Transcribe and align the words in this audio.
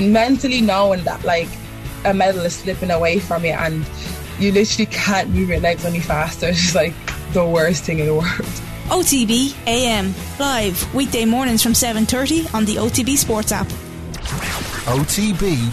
mentally 0.00 0.60
knowing 0.60 1.04
that 1.04 1.22
like 1.24 1.48
a 2.04 2.14
medal 2.14 2.42
is 2.42 2.54
slipping 2.54 2.90
away 2.90 3.18
from 3.18 3.44
you 3.44 3.52
and 3.52 3.84
you 4.38 4.52
literally 4.52 4.86
can't 4.86 5.28
move 5.30 5.48
your 5.48 5.60
legs 5.60 5.84
any 5.84 6.00
faster. 6.00 6.48
It's 6.50 6.60
just 6.60 6.74
like 6.74 6.94
the 7.32 7.44
worst 7.44 7.84
thing 7.84 7.98
in 7.98 8.06
the 8.06 8.14
world. 8.14 8.52
OTB 8.88 9.54
AM 9.66 10.14
live 10.38 10.94
weekday 10.94 11.24
mornings 11.24 11.62
from 11.62 11.72
7:30 11.72 12.52
on 12.54 12.64
the 12.64 12.76
OTB 12.76 13.16
Sports 13.16 13.52
app. 13.52 13.68
OTB 14.86 15.72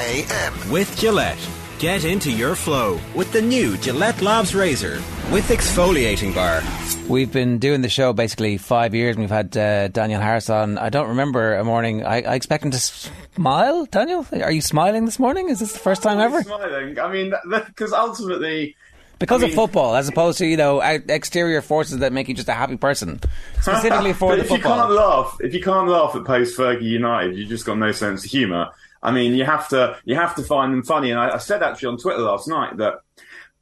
AM 0.00 0.70
with 0.70 0.96
Gillette. 0.96 1.38
Get 1.78 2.04
into 2.04 2.30
your 2.30 2.54
flow 2.54 3.00
with 3.14 3.32
the 3.32 3.42
new 3.42 3.76
Gillette 3.78 4.20
Labs 4.22 4.54
Razor 4.54 5.00
with 5.30 5.48
exfoliating 5.48 6.34
bar. 6.34 6.62
We've 7.08 7.30
been 7.30 7.58
doing 7.58 7.82
the 7.82 7.88
show 7.88 8.12
basically 8.12 8.56
five 8.56 8.94
years 8.94 9.16
and 9.16 9.22
we've 9.22 9.30
had 9.30 9.56
uh, 9.56 9.88
Daniel 9.88 10.20
Harris 10.20 10.48
on. 10.48 10.78
I 10.78 10.88
don't 10.88 11.08
remember 11.08 11.54
a 11.54 11.64
morning. 11.64 12.04
I, 12.04 12.22
I 12.22 12.34
expect 12.34 12.64
him 12.64 12.70
to 12.70 12.78
smile. 12.78 13.86
Daniel, 13.86 14.26
are 14.32 14.52
you 14.52 14.60
smiling 14.60 15.04
this 15.04 15.18
morning? 15.18 15.48
Is 15.50 15.60
this 15.60 15.72
the 15.72 15.78
first 15.78 16.02
time 16.02 16.18
ever? 16.18 16.42
Smiling. 16.42 16.98
I 16.98 17.12
mean, 17.12 17.34
because 17.66 17.92
ultimately. 17.92 18.76
Because 19.18 19.42
I 19.42 19.46
mean, 19.46 19.52
of 19.52 19.56
football, 19.56 19.96
as 19.96 20.08
opposed 20.08 20.38
to 20.38 20.46
you 20.46 20.56
know 20.56 20.80
exterior 20.80 21.60
forces 21.60 21.98
that 21.98 22.12
make 22.12 22.28
you 22.28 22.34
just 22.34 22.48
a 22.48 22.52
happy 22.52 22.76
person, 22.76 23.18
specifically 23.60 24.12
for 24.12 24.36
the 24.36 24.42
if 24.42 24.48
football. 24.48 24.76
you 24.76 24.82
can't 24.82 24.92
laugh, 24.92 25.36
if 25.40 25.54
you 25.54 25.60
can't 25.60 25.88
laugh 25.88 26.14
at 26.14 26.24
post 26.24 26.56
Fergie 26.56 26.82
United, 26.82 27.36
you 27.36 27.44
just 27.44 27.66
got 27.66 27.78
no 27.78 27.90
sense 27.90 28.24
of 28.24 28.30
humour. 28.30 28.68
I 29.02 29.10
mean, 29.10 29.34
you 29.34 29.44
have 29.44 29.68
to 29.70 29.96
you 30.04 30.14
have 30.14 30.36
to 30.36 30.42
find 30.44 30.72
them 30.72 30.84
funny. 30.84 31.10
And 31.10 31.18
I, 31.18 31.34
I 31.34 31.38
said 31.38 31.64
actually 31.64 31.88
on 31.88 31.98
Twitter 31.98 32.20
last 32.20 32.46
night 32.46 32.76
that 32.76 33.00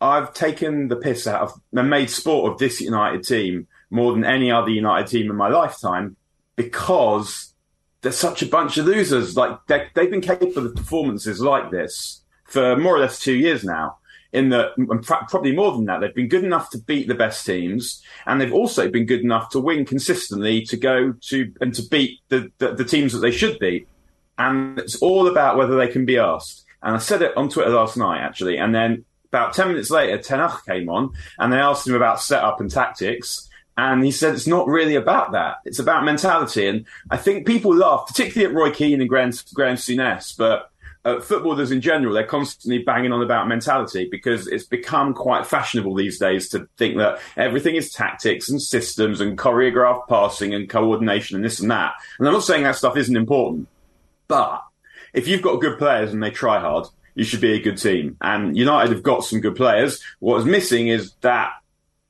I've 0.00 0.34
taken 0.34 0.88
the 0.88 0.96
piss 0.96 1.27
out 1.27 1.42
of 1.42 1.52
and 1.73 1.88
made 1.91 2.10
sport 2.10 2.52
of 2.52 2.59
this 2.59 2.80
United 2.80 3.24
team 3.24 3.66
more 3.91 4.12
than 4.12 4.24
any 4.24 4.50
other 4.50 4.70
United 4.70 5.09
team 5.09 5.30
in 5.30 5.37
my 5.37 5.48
lifetime 5.48 6.16
because 6.56 7.54
they're 8.02 8.12
such 8.12 8.42
a 8.42 8.46
bunch 8.46 8.77
of 8.78 8.87
losers. 8.87 9.37
Like 9.37 9.59
they've 9.66 10.10
been 10.10 10.20
capable 10.20 10.66
of 10.66 10.74
performances 10.74 11.40
like 11.40 11.70
this 11.70 12.23
for 12.45 12.77
more 12.77 12.96
or 12.96 13.01
less 13.01 13.21
two 13.21 13.34
years 13.34 13.65
now. 13.65 13.98
In 14.32 14.51
the 14.51 14.71
probably 15.29 15.52
more 15.52 15.73
than 15.73 15.87
that, 15.87 16.01
they've 16.01 16.15
been 16.15 16.28
good 16.28 16.45
enough 16.45 16.68
to 16.71 16.78
beat 16.78 17.09
the 17.09 17.15
best 17.15 17.46
teams, 17.46 18.02
and 18.26 18.38
they've 18.38 18.52
also 18.52 18.90
been 18.90 19.06
good 19.06 19.21
enough 19.21 19.49
to 19.51 19.60
win 19.60 19.87
consistently 19.87 20.62
to 20.62 20.76
go 20.76 21.15
to 21.28 21.52
and 21.60 21.73
to 21.74 21.82
beat 21.88 22.21
the, 22.28 22.52
the, 22.59 22.74
the 22.74 22.84
teams 22.84 23.12
that 23.12 23.21
they 23.21 23.30
should 23.30 23.59
beat. 23.59 23.88
And 24.37 24.78
it's 24.78 24.96
all 24.96 25.28
about 25.28 25.56
whether 25.56 25.76
they 25.76 25.88
can 25.88 26.04
be 26.04 26.18
asked. 26.18 26.65
And 26.82 26.96
I 26.96 26.99
said 26.99 27.23
it 27.23 27.34
on 27.37 27.49
Twitter 27.49 27.71
last 27.71 27.96
night, 27.96 28.21
actually. 28.21 28.59
And 28.59 28.74
then 28.74 29.06
about 29.37 29.52
10 29.52 29.68
minutes 29.68 29.90
later, 29.90 30.16
Ten 30.18 30.38
Hag 30.38 30.65
came 30.65 30.88
on 30.88 31.12
and 31.38 31.52
they 31.52 31.59
asked 31.59 31.87
him 31.87 31.95
about 31.95 32.23
setup 32.23 32.60
and 32.60 32.70
tactics. 32.70 33.48
And 33.76 34.02
he 34.02 34.10
said 34.10 34.34
it's 34.34 34.46
not 34.46 34.66
really 34.66 34.95
about 34.95 35.32
that. 35.32 35.56
It's 35.66 35.78
about 35.78 36.04
mentality. 36.04 36.66
And 36.66 36.87
I 37.10 37.18
think 37.18 37.46
people 37.46 37.74
laugh, 37.74 38.06
particularly 38.06 38.51
at 38.51 38.59
Roy 38.59 38.70
Keane 38.70 39.02
and 39.02 39.09
Graeme, 39.09 39.32
Graeme 39.52 39.76
Souness, 39.76 40.34
but 40.34 40.70
uh, 41.04 41.20
footballers 41.20 41.70
in 41.70 41.82
general, 41.82 42.15
they're 42.15 42.24
constantly 42.24 42.82
banging 42.82 43.12
on 43.12 43.23
about 43.23 43.46
mentality 43.46 44.09
because 44.10 44.48
it's 44.48 44.65
become 44.65 45.12
quite 45.12 45.46
fashionable 45.46 45.95
these 45.95 46.18
days 46.18 46.48
to 46.48 46.66
think 46.78 46.96
that 46.96 47.21
everything 47.37 47.76
is 47.76 47.93
tactics 47.93 48.48
and 48.48 48.60
systems 48.60 49.21
and 49.21 49.37
choreographed 49.37 50.09
passing 50.09 50.54
and 50.54 50.71
coordination 50.71 51.37
and 51.37 51.45
this 51.45 51.60
and 51.60 51.71
that. 51.71 51.93
And 52.18 52.26
I'm 52.26 52.34
not 52.34 52.43
saying 52.43 52.62
that 52.62 52.76
stuff 52.76 52.96
isn't 52.96 53.16
important, 53.16 53.68
but 54.26 54.62
if 55.12 55.28
you've 55.28 55.43
got 55.43 55.60
good 55.60 55.78
players 55.78 56.12
and 56.12 56.23
they 56.23 56.30
try 56.30 56.59
hard, 56.59 56.87
you 57.16 57.24
should 57.24 57.40
be 57.40 57.54
a 57.54 57.60
good 57.60 57.78
team. 57.78 58.16
And 58.20 58.56
United 58.56 58.92
have 58.92 59.02
got 59.02 59.24
some 59.24 59.40
good 59.40 59.56
players. 59.56 60.00
What 60.20 60.38
is 60.38 60.45
missing 60.45 60.88
is 60.88 61.14
that 61.22 61.50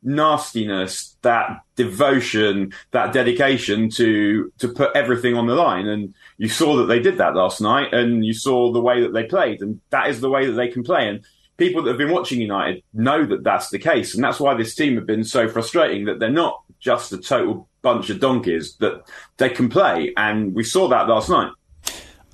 nastiness, 0.03 1.17
that 1.23 1.61
devotion, 1.77 2.73
that 2.91 3.13
dedication 3.13 3.89
to 3.91 4.53
to 4.59 4.69
put 4.69 4.95
everything 4.95 5.35
on 5.35 5.47
the 5.47 5.55
line. 5.55 5.87
And 5.87 6.15
you 6.37 6.49
saw 6.49 6.77
that 6.77 6.87
they 6.87 7.01
did 7.01 7.19
that 7.19 7.35
last 7.35 7.61
night, 7.61 7.95
and 7.95 8.25
you 8.25 8.35
saw 8.35 8.73
the 8.73 8.81
way 8.81 9.01
that 9.01 9.13
they 9.13 9.25
played, 9.25 9.63
and 9.63 9.81
that 9.91 10.11
is 10.11 10.21
the 10.21 10.31
way 10.31 10.47
that 10.47 10.53
they 10.53 10.69
can 10.69 10.83
play. 10.83 11.09
And 11.09 11.25
people 11.57 11.83
that 11.83 11.91
have 11.91 11.99
been 11.99 12.13
watching 12.13 12.41
United 12.41 12.83
know 12.93 13.25
that 13.25 13.45
that's 13.45 13.71
the 13.71 13.79
case, 13.79 14.15
and 14.15 14.23
that's 14.23 14.41
why 14.41 14.55
this 14.55 14.75
team 14.75 14.97
have 14.97 15.07
been 15.07 15.25
so 15.25 15.49
frustrating. 15.49 16.07
That 16.07 16.19
they're 16.19 16.31
not 16.31 16.63
just 16.81 17.13
a 17.13 17.19
total 17.19 17.69
bunch 17.83 18.11
of 18.11 18.21
donkeys; 18.21 18.77
that 18.79 19.03
they 19.37 19.51
can 19.51 19.69
play, 19.69 20.13
and 20.17 20.53
we 20.53 20.65
saw 20.65 20.89
that 20.89 21.09
last 21.09 21.29
night. 21.29 21.53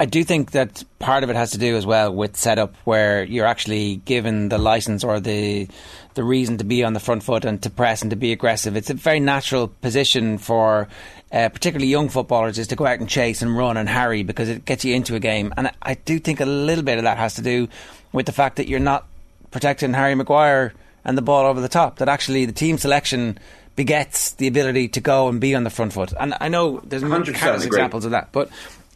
I 0.02 0.04
do 0.04 0.24
think 0.24 0.50
that 0.50 0.82
part 0.98 1.22
of 1.22 1.30
it 1.30 1.36
has 1.36 1.52
to 1.52 1.58
do 1.58 1.76
as 1.76 1.86
well 1.86 2.12
with 2.12 2.36
setup, 2.36 2.74
where 2.82 3.22
you're 3.22 3.46
actually 3.46 3.98
given 3.98 4.48
the 4.48 4.58
license 4.58 5.04
or 5.04 5.20
the 5.20 5.68
the 6.14 6.24
reason 6.24 6.58
to 6.58 6.64
be 6.64 6.82
on 6.82 6.92
the 6.92 6.98
front 6.98 7.22
foot 7.22 7.44
and 7.44 7.62
to 7.62 7.70
press 7.70 8.02
and 8.02 8.10
to 8.10 8.16
be 8.16 8.32
aggressive. 8.32 8.76
It's 8.76 8.90
a 8.90 8.94
very 8.94 9.20
natural 9.20 9.68
position 9.68 10.38
for 10.38 10.88
uh, 11.30 11.50
particularly 11.50 11.86
young 11.86 12.08
footballers 12.08 12.58
is 12.58 12.66
to 12.66 12.74
go 12.74 12.84
out 12.84 12.98
and 12.98 13.08
chase 13.08 13.42
and 13.42 13.56
run 13.56 13.76
and 13.76 13.88
harry 13.88 14.24
because 14.24 14.48
it 14.48 14.64
gets 14.64 14.84
you 14.84 14.92
into 14.92 15.14
a 15.14 15.20
game. 15.20 15.54
And 15.56 15.70
I 15.80 15.94
do 15.94 16.18
think 16.18 16.40
a 16.40 16.46
little 16.46 16.82
bit 16.82 16.98
of 16.98 17.04
that 17.04 17.18
has 17.18 17.34
to 17.34 17.42
do 17.42 17.68
with 18.10 18.26
the 18.26 18.32
fact 18.32 18.56
that 18.56 18.66
you're 18.66 18.80
not 18.80 19.06
protecting 19.52 19.94
Harry 19.94 20.16
Maguire 20.16 20.74
and 21.04 21.16
the 21.16 21.22
ball 21.22 21.46
over 21.46 21.60
the 21.60 21.68
top. 21.68 21.98
That 21.98 22.08
actually 22.08 22.44
the 22.44 22.52
team 22.52 22.76
selection 22.76 23.38
begets 23.76 24.32
the 24.32 24.48
ability 24.48 24.88
to 24.88 25.00
go 25.00 25.28
and 25.28 25.40
be 25.40 25.54
on 25.54 25.62
the 25.62 25.70
front 25.70 25.92
foot. 25.92 26.12
And 26.18 26.34
I 26.40 26.48
know 26.48 26.80
there's 26.82 27.02
countless 27.02 27.64
examples 27.64 28.04
of 28.04 28.10
that, 28.10 28.32
but 28.32 28.50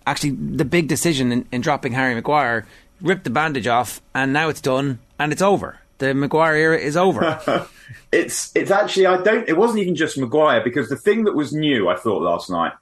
actually 0.07 0.31
the 0.31 0.65
big 0.65 0.89
decision 0.89 1.33
in, 1.33 1.47
in 1.53 1.61
dropping 1.61 1.93
Harry 1.93 2.15
Maguire 2.15 2.67
ripped 3.01 3.25
the 3.25 3.31
bandage 3.31 3.67
off, 3.67 4.01
and 4.15 4.33
now 4.33 4.49
it's 4.49 4.61
done 4.61 4.99
and 5.19 5.33
it's 5.33 5.43
over. 5.43 5.79
The 5.99 6.15
Maguire 6.15 6.55
era 6.55 6.79
is 6.79 6.97
over. 6.97 7.69
it's 8.13 8.53
it's 8.55 8.71
actually 8.71 9.07
I 9.07 9.23
don't. 9.23 9.49
It 9.49 9.57
wasn't 9.57 9.81
even 9.81 9.95
just 9.95 10.19
Maguire 10.19 10.63
because 10.63 10.89
the 10.89 10.97
thing 10.97 11.25
that 11.25 11.35
was 11.35 11.53
new 11.53 11.89
I 11.89 11.97
thought 11.97 12.23
last 12.23 12.51
night 12.51 12.73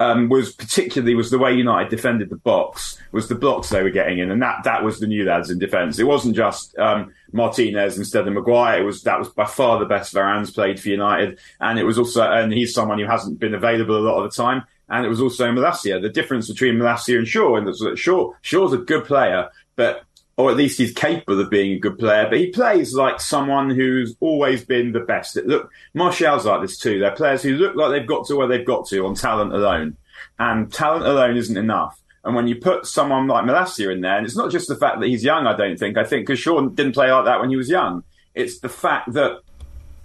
um, 0.00 0.28
was 0.28 0.52
particularly 0.52 1.14
was 1.14 1.30
the 1.30 1.38
way 1.38 1.52
United 1.52 1.90
defended 1.90 2.30
the 2.30 2.36
box, 2.36 2.98
was 3.12 3.28
the 3.28 3.34
blocks 3.34 3.68
they 3.68 3.82
were 3.82 3.90
getting 3.90 4.18
in, 4.18 4.30
and 4.30 4.42
that 4.42 4.64
that 4.64 4.82
was 4.82 5.00
the 5.00 5.06
new 5.06 5.24
lads 5.24 5.50
in 5.50 5.58
defence. 5.58 5.98
It 5.98 6.06
wasn't 6.06 6.34
just 6.34 6.76
um, 6.78 7.12
Martinez 7.32 7.98
instead 7.98 8.26
of 8.26 8.32
Maguire. 8.32 8.80
It 8.80 8.84
was 8.84 9.02
that 9.02 9.18
was 9.18 9.28
by 9.28 9.44
far 9.44 9.78
the 9.78 9.86
best 9.86 10.12
Varane's 10.12 10.50
played 10.50 10.80
for 10.80 10.88
United, 10.88 11.38
and 11.60 11.78
it 11.78 11.84
was 11.84 11.98
also 11.98 12.22
and 12.22 12.52
he's 12.52 12.74
someone 12.74 12.98
who 12.98 13.06
hasn't 13.06 13.38
been 13.38 13.54
available 13.54 13.96
a 13.96 14.00
lot 14.00 14.22
of 14.22 14.30
the 14.30 14.42
time. 14.42 14.64
And 14.88 15.06
it 15.06 15.08
was 15.08 15.20
also 15.20 15.50
Malacia. 15.50 16.00
The 16.00 16.08
difference 16.08 16.48
between 16.48 16.76
Malacia 16.76 17.18
and 17.18 17.26
Shaw, 17.26 17.56
and 17.56 17.66
that 17.66 17.96
Shaw 17.96 18.32
Shaw's 18.42 18.72
a 18.72 18.78
good 18.78 19.04
player, 19.04 19.48
but 19.76 20.04
or 20.36 20.50
at 20.50 20.56
least 20.56 20.78
he's 20.78 20.92
capable 20.92 21.40
of 21.40 21.50
being 21.50 21.72
a 21.72 21.78
good 21.78 21.98
player, 21.98 22.26
but 22.28 22.38
he 22.38 22.48
plays 22.48 22.94
like 22.94 23.20
someone 23.20 23.70
who's 23.70 24.16
always 24.20 24.64
been 24.64 24.92
the 24.92 25.00
best. 25.00 25.36
Look, 25.36 25.70
Martial's 25.94 26.46
like 26.46 26.62
this 26.62 26.78
too. 26.78 26.98
They're 26.98 27.14
players 27.14 27.42
who 27.42 27.52
look 27.56 27.76
like 27.76 27.90
they've 27.90 28.08
got 28.08 28.26
to 28.26 28.36
where 28.36 28.48
they've 28.48 28.66
got 28.66 28.86
to 28.88 29.06
on 29.06 29.14
talent 29.14 29.52
alone. 29.52 29.96
And 30.38 30.72
talent 30.72 31.06
alone 31.06 31.36
isn't 31.36 31.56
enough. 31.56 32.00
And 32.24 32.34
when 32.34 32.46
you 32.46 32.56
put 32.56 32.86
someone 32.86 33.26
like 33.26 33.44
Malacia 33.44 33.92
in 33.92 34.00
there, 34.00 34.16
and 34.16 34.26
it's 34.26 34.36
not 34.36 34.50
just 34.50 34.68
the 34.68 34.76
fact 34.76 35.00
that 35.00 35.08
he's 35.08 35.24
young, 35.24 35.46
I 35.46 35.56
don't 35.56 35.78
think. 35.78 35.98
I 35.98 36.04
think 36.04 36.26
because 36.26 36.38
Sean 36.38 36.74
didn't 36.74 36.92
play 36.92 37.10
like 37.10 37.26
that 37.26 37.40
when 37.40 37.50
he 37.50 37.56
was 37.56 37.68
young. 37.68 38.04
It's 38.34 38.60
the 38.60 38.68
fact 38.68 39.12
that 39.12 39.40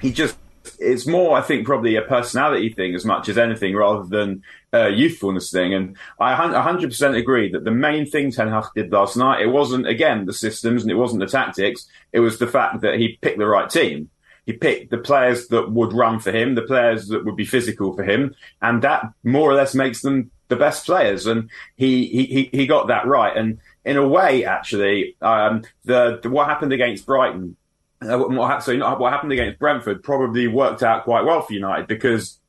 he 0.01 0.11
just 0.11 0.35
it's 0.79 1.07
more, 1.07 1.37
I 1.37 1.41
think, 1.41 1.65
probably 1.65 1.95
a 1.95 2.01
personality 2.01 2.69
thing 2.69 2.95
as 2.95 3.05
much 3.05 3.29
as 3.29 3.37
anything, 3.37 3.75
rather 3.75 4.03
than 4.03 4.43
a 4.73 4.89
youthfulness 4.89 5.51
thing. 5.51 5.73
And 5.73 5.97
I 6.19 6.33
100% 6.35 7.17
agree 7.17 7.51
that 7.51 7.63
the 7.63 7.71
main 7.71 8.05
thing 8.05 8.31
Ten 8.31 8.49
Hag 8.49 8.65
did 8.75 8.91
last 8.91 9.17
night, 9.17 9.41
it 9.41 9.47
wasn't 9.47 9.87
again 9.87 10.25
the 10.25 10.33
systems 10.33 10.81
and 10.81 10.91
it 10.91 10.95
wasn't 10.95 11.21
the 11.21 11.27
tactics. 11.27 11.87
It 12.11 12.19
was 12.19 12.39
the 12.39 12.47
fact 12.47 12.81
that 12.81 12.95
he 12.95 13.17
picked 13.21 13.39
the 13.39 13.47
right 13.47 13.69
team. 13.69 14.09
He 14.45 14.53
picked 14.53 14.91
the 14.91 14.97
players 14.97 15.47
that 15.47 15.71
would 15.71 15.91
run 15.91 16.19
for 16.19 16.31
him, 16.31 16.55
the 16.55 16.61
players 16.61 17.07
that 17.09 17.25
would 17.25 17.35
be 17.35 17.45
physical 17.45 17.93
for 17.93 18.03
him, 18.03 18.33
and 18.61 18.81
that 18.81 19.03
more 19.23 19.51
or 19.51 19.55
less 19.55 19.75
makes 19.75 20.01
them 20.01 20.31
the 20.47 20.55
best 20.55 20.85
players. 20.85 21.27
And 21.27 21.49
he 21.75 22.07
he 22.07 22.49
he 22.51 22.65
got 22.65 22.87
that 22.87 23.05
right. 23.05 23.35
And 23.35 23.59
in 23.83 23.97
a 23.97 24.07
way, 24.07 24.45
actually, 24.45 25.15
um, 25.21 25.63
the, 25.83 26.19
the 26.21 26.29
what 26.29 26.47
happened 26.47 26.73
against 26.73 27.05
Brighton 27.05 27.57
what, 28.01 28.63
so 28.63 28.77
what 28.97 29.11
happened 29.11 29.31
against 29.31 29.59
Brentford 29.59 30.03
probably 30.03 30.47
worked 30.47 30.83
out 30.83 31.03
quite 31.03 31.25
well 31.25 31.41
for 31.41 31.53
United 31.53 31.87
because 31.87 32.39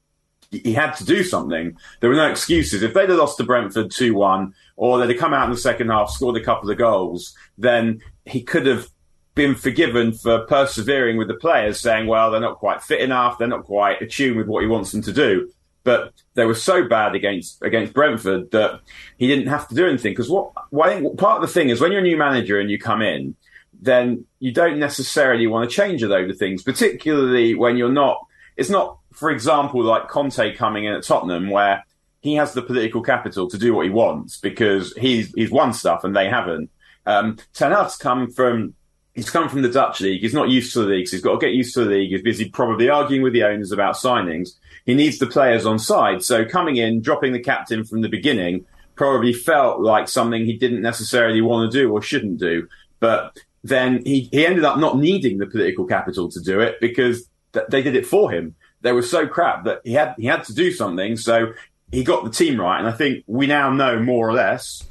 he 0.51 0.73
had 0.73 0.93
to 0.93 1.05
do 1.05 1.23
something. 1.23 1.77
There 2.01 2.11
were 2.11 2.17
no 2.17 2.31
excuses. 2.31 2.83
If 2.83 2.95
they'd 2.95 3.09
have 3.09 3.19
lost 3.19 3.37
to 3.39 3.45
Brentford 3.45 3.91
2 3.91 4.15
1, 4.15 4.55
or 4.77 4.99
they'd 4.99 5.11
have 5.11 5.21
come 5.21 5.35
out 5.35 5.47
in 5.47 5.51
the 5.51 5.59
second 5.59 5.89
half, 5.89 6.11
scored 6.11 6.37
a 6.37 6.45
couple 6.45 6.71
of 6.71 6.79
goals, 6.79 7.37
then 7.57 8.01
he 8.25 8.43
could 8.43 8.67
have 8.67 8.89
been 9.35 9.55
forgiven 9.55 10.13
for 10.13 10.41
persevering 10.47 11.17
with 11.17 11.29
the 11.29 11.35
players, 11.35 11.81
saying, 11.81 12.07
well, 12.07 12.31
they're 12.31 12.41
not 12.41 12.59
quite 12.59 12.83
fit 12.83 13.01
enough, 13.01 13.39
they're 13.39 13.49
not 13.49 13.65
quite 13.65 14.03
attuned 14.03 14.37
with 14.37 14.49
what 14.49 14.63
he 14.63 14.69
wants 14.69 14.93
them 14.93 15.03
to 15.03 15.13
do. 15.13 15.51
But 15.85 16.13
they 16.35 16.45
were 16.45 16.55
so 16.55 16.87
bad 16.87 17.15
against 17.15 17.63
against 17.63 17.95
Brentford 17.95 18.51
that 18.51 18.81
he 19.17 19.27
didn't 19.27 19.47
have 19.47 19.69
to 19.69 19.75
do 19.75 19.87
anything. 19.87 20.13
Because 20.13 20.29
what, 20.29 20.53
I 20.79 20.95
think 20.95 21.19
part 21.19 21.37
of 21.37 21.49
the 21.49 21.53
thing 21.53 21.71
is 21.71 21.81
when 21.81 21.93
you're 21.93 22.01
a 22.01 22.05
new 22.05 22.17
manager 22.17 22.59
and 22.59 22.71
you 22.71 22.79
come 22.79 23.01
in, 23.01 23.37
then 23.81 24.25
you 24.41 24.53
don't 24.53 24.79
necessarily 24.79 25.47
want 25.47 25.69
to 25.69 25.75
change 25.75 26.03
load 26.03 26.31
of 26.31 26.37
things, 26.37 26.63
particularly 26.63 27.55
when 27.55 27.77
you're 27.77 27.93
not. 27.93 28.25
It's 28.57 28.71
not, 28.71 28.99
for 29.13 29.31
example, 29.31 29.83
like 29.83 30.09
Conte 30.09 30.55
coming 30.57 30.85
in 30.85 30.95
at 30.95 31.05
Tottenham, 31.05 31.51
where 31.51 31.85
he 32.21 32.35
has 32.35 32.53
the 32.53 32.63
political 32.63 33.03
capital 33.03 33.49
to 33.49 33.59
do 33.59 33.75
what 33.75 33.85
he 33.85 33.91
wants 33.91 34.39
because 34.39 34.93
he's 34.97 35.33
he's 35.35 35.51
won 35.51 35.73
stuff 35.73 36.05
and 36.05 36.17
they 36.17 36.29
haven't. 36.29 36.71
Um, 37.07 37.39
Ten 37.55 37.71
Hag's 37.71 37.97
come 37.97 38.31
from 38.31 38.75
he's 39.15 39.31
come 39.31 39.49
from 39.49 39.63
the 39.63 39.71
Dutch 39.71 40.01
league. 40.01 40.23
He's 40.23 40.35
not 40.35 40.49
used 40.49 40.73
to 40.73 40.81
the 40.81 40.87
league. 40.87 41.09
He's 41.09 41.23
got 41.23 41.41
to 41.41 41.47
get 41.47 41.55
used 41.55 41.75
to 41.75 41.85
the 41.85 41.91
league. 41.91 42.11
He's 42.11 42.23
busy 42.23 42.49
probably 42.49 42.89
arguing 42.89 43.23
with 43.23 43.33
the 43.33 43.45
owners 43.45 43.73
about 43.73 43.95
signings. 43.95 44.51
He 44.85 44.95
needs 44.95 45.19
the 45.19 45.27
players 45.27 45.67
on 45.67 45.79
side. 45.79 46.23
So 46.23 46.45
coming 46.45 46.77
in, 46.77 47.03
dropping 47.03 47.33
the 47.33 47.41
captain 47.41 47.85
from 47.85 48.01
the 48.01 48.09
beginning, 48.09 48.65
probably 48.95 49.33
felt 49.33 49.81
like 49.81 50.09
something 50.09 50.45
he 50.45 50.57
didn't 50.57 50.83
necessarily 50.83 51.41
want 51.41 51.71
to 51.71 51.79
do 51.79 51.91
or 51.91 52.03
shouldn't 52.03 52.39
do. 52.39 52.69
But 53.01 53.39
then 53.65 54.03
he, 54.05 54.29
he 54.33 54.47
ended 54.47 54.65
up 54.65 54.79
not 54.79 54.99
needing 54.99 55.39
the 55.39 55.47
political 55.47 55.85
capital 55.85 56.31
to 56.31 56.41
do 56.41 56.61
it 56.61 56.77
because 56.81 57.29
th- 57.53 57.67
they 57.69 57.83
did 57.83 57.97
it 57.97 58.07
for 58.07 58.31
him. 58.31 58.55
They 58.81 58.93
were 58.93 59.03
so 59.03 59.27
crap 59.27 59.65
that 59.65 59.81
he 59.85 59.93
had 59.93 60.15
he 60.19 60.27
had 60.27 60.45
to 60.45 60.55
do 60.55 60.71
something. 60.71 61.17
So 61.17 61.53
he 61.91 62.05
got 62.05 62.25
the 62.25 62.31
team 62.31 62.61
right, 62.61 62.79
and 62.79 62.89
I 62.89 62.93
think 62.93 63.25
we 63.27 63.47
now 63.47 63.71
know 63.73 63.99
more 63.99 64.29
or 64.29 64.33
less, 64.33 64.85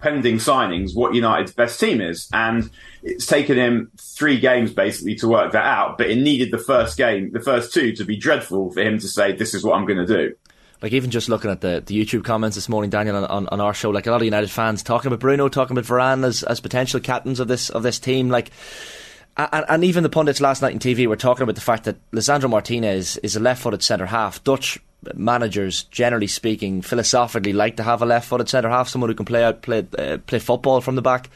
pending 0.00 0.36
signings, 0.36 0.94
what 0.94 1.14
United's 1.14 1.52
best 1.52 1.78
team 1.78 2.00
is. 2.00 2.28
And 2.32 2.70
it's 3.02 3.26
taken 3.26 3.56
him 3.56 3.90
three 3.98 4.38
games 4.40 4.72
basically 4.72 5.16
to 5.16 5.28
work 5.28 5.52
that 5.52 5.64
out, 5.64 5.98
but 5.98 6.08
it 6.08 6.16
needed 6.16 6.50
the 6.50 6.58
first 6.58 6.96
game, 6.96 7.32
the 7.32 7.40
first 7.40 7.74
two, 7.74 7.92
to 7.96 8.04
be 8.04 8.16
dreadful 8.16 8.72
for 8.72 8.80
him 8.80 8.98
to 8.98 9.08
say, 9.08 9.32
"This 9.32 9.52
is 9.52 9.62
what 9.62 9.76
I'm 9.76 9.86
going 9.86 10.04
to 10.04 10.06
do." 10.06 10.34
Like 10.82 10.92
even 10.92 11.10
just 11.10 11.28
looking 11.28 11.50
at 11.50 11.60
the, 11.60 11.82
the 11.84 12.04
YouTube 12.04 12.24
comments 12.24 12.54
this 12.54 12.68
morning, 12.68 12.90
Daniel, 12.90 13.16
on, 13.16 13.24
on, 13.24 13.48
on, 13.48 13.60
our 13.60 13.74
show, 13.74 13.90
like 13.90 14.06
a 14.06 14.10
lot 14.10 14.20
of 14.20 14.24
United 14.24 14.50
fans 14.50 14.82
talking 14.82 15.08
about 15.08 15.20
Bruno, 15.20 15.48
talking 15.48 15.76
about 15.76 15.88
Varane 15.88 16.24
as, 16.24 16.42
as 16.42 16.60
potential 16.60 17.00
captains 17.00 17.40
of 17.40 17.48
this 17.48 17.70
of 17.70 17.82
this 17.82 17.98
team, 17.98 18.28
like. 18.28 18.50
And, 19.38 19.66
and 19.68 19.84
even 19.84 20.02
the 20.02 20.08
pundits 20.08 20.40
last 20.40 20.62
night 20.62 20.72
in 20.72 20.78
TV 20.78 21.06
were 21.06 21.14
talking 21.14 21.42
about 21.42 21.56
the 21.56 21.60
fact 21.60 21.84
that 21.84 21.98
Lisandro 22.10 22.48
Martinez 22.48 23.18
is 23.18 23.36
a 23.36 23.40
left-footed 23.40 23.82
centre 23.82 24.06
half. 24.06 24.42
Dutch 24.44 24.78
managers, 25.14 25.82
generally 25.84 26.26
speaking, 26.26 26.80
philosophically 26.80 27.52
like 27.52 27.76
to 27.76 27.82
have 27.82 28.00
a 28.00 28.06
left-footed 28.06 28.48
centre 28.48 28.70
half, 28.70 28.88
someone 28.88 29.10
who 29.10 29.14
can 29.14 29.26
play 29.26 29.44
out 29.44 29.60
play 29.60 29.86
uh, 29.98 30.16
play 30.26 30.38
football 30.38 30.80
from 30.80 30.94
the 30.94 31.02
back. 31.02 31.28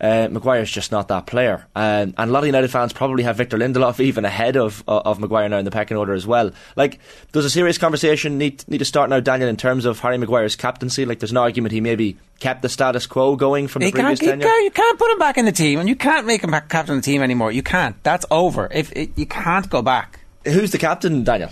Uh, 0.00 0.28
Maguire's 0.30 0.70
just 0.70 0.92
not 0.92 1.08
that 1.08 1.26
player, 1.26 1.66
and, 1.74 2.14
and 2.18 2.30
a 2.30 2.32
lot 2.32 2.40
of 2.40 2.46
United 2.46 2.70
fans 2.70 2.92
probably 2.92 3.22
have 3.22 3.36
Victor 3.36 3.56
Lindelof 3.56 3.98
even 3.98 4.24
ahead 4.24 4.56
of 4.56 4.84
of 4.86 5.18
Maguire 5.18 5.48
now 5.48 5.56
in 5.56 5.64
the 5.64 5.70
pecking 5.70 5.96
order 5.96 6.12
as 6.12 6.26
well. 6.26 6.50
Like, 6.76 7.00
does 7.32 7.44
a 7.44 7.50
serious 7.50 7.78
conversation 7.78 8.36
need 8.36 8.62
need 8.68 8.78
to 8.78 8.84
start 8.84 9.08
now, 9.08 9.20
Daniel, 9.20 9.48
in 9.48 9.56
terms 9.56 9.86
of 9.86 10.00
Harry 10.00 10.18
Maguire's 10.18 10.54
captaincy? 10.54 11.06
Like, 11.06 11.20
there's 11.20 11.30
an 11.30 11.38
argument 11.38 11.72
he 11.72 11.80
maybe 11.80 12.18
kept 12.40 12.60
the 12.60 12.68
status 12.68 13.06
quo 13.06 13.36
going 13.36 13.68
from 13.68 13.80
the 13.80 13.86
you 13.86 13.92
previous 13.92 14.20
can't, 14.20 14.42
tenure. 14.42 14.54
You, 14.54 14.64
you 14.64 14.70
can't 14.70 14.98
put 14.98 15.10
him 15.10 15.18
back 15.18 15.38
in 15.38 15.46
the 15.46 15.52
team, 15.52 15.78
and 15.78 15.88
you 15.88 15.96
can't 15.96 16.26
make 16.26 16.44
him 16.44 16.50
captain 16.50 16.96
of 16.96 17.02
the 17.02 17.02
team 17.02 17.22
anymore. 17.22 17.50
You 17.50 17.62
can't. 17.62 17.96
That's 18.02 18.26
over. 18.30 18.68
If 18.70 18.92
it, 18.92 19.16
you 19.16 19.26
can't 19.26 19.68
go 19.70 19.80
back. 19.80 20.20
Who's 20.44 20.72
the 20.72 20.78
captain, 20.78 21.24
Daniel? 21.24 21.50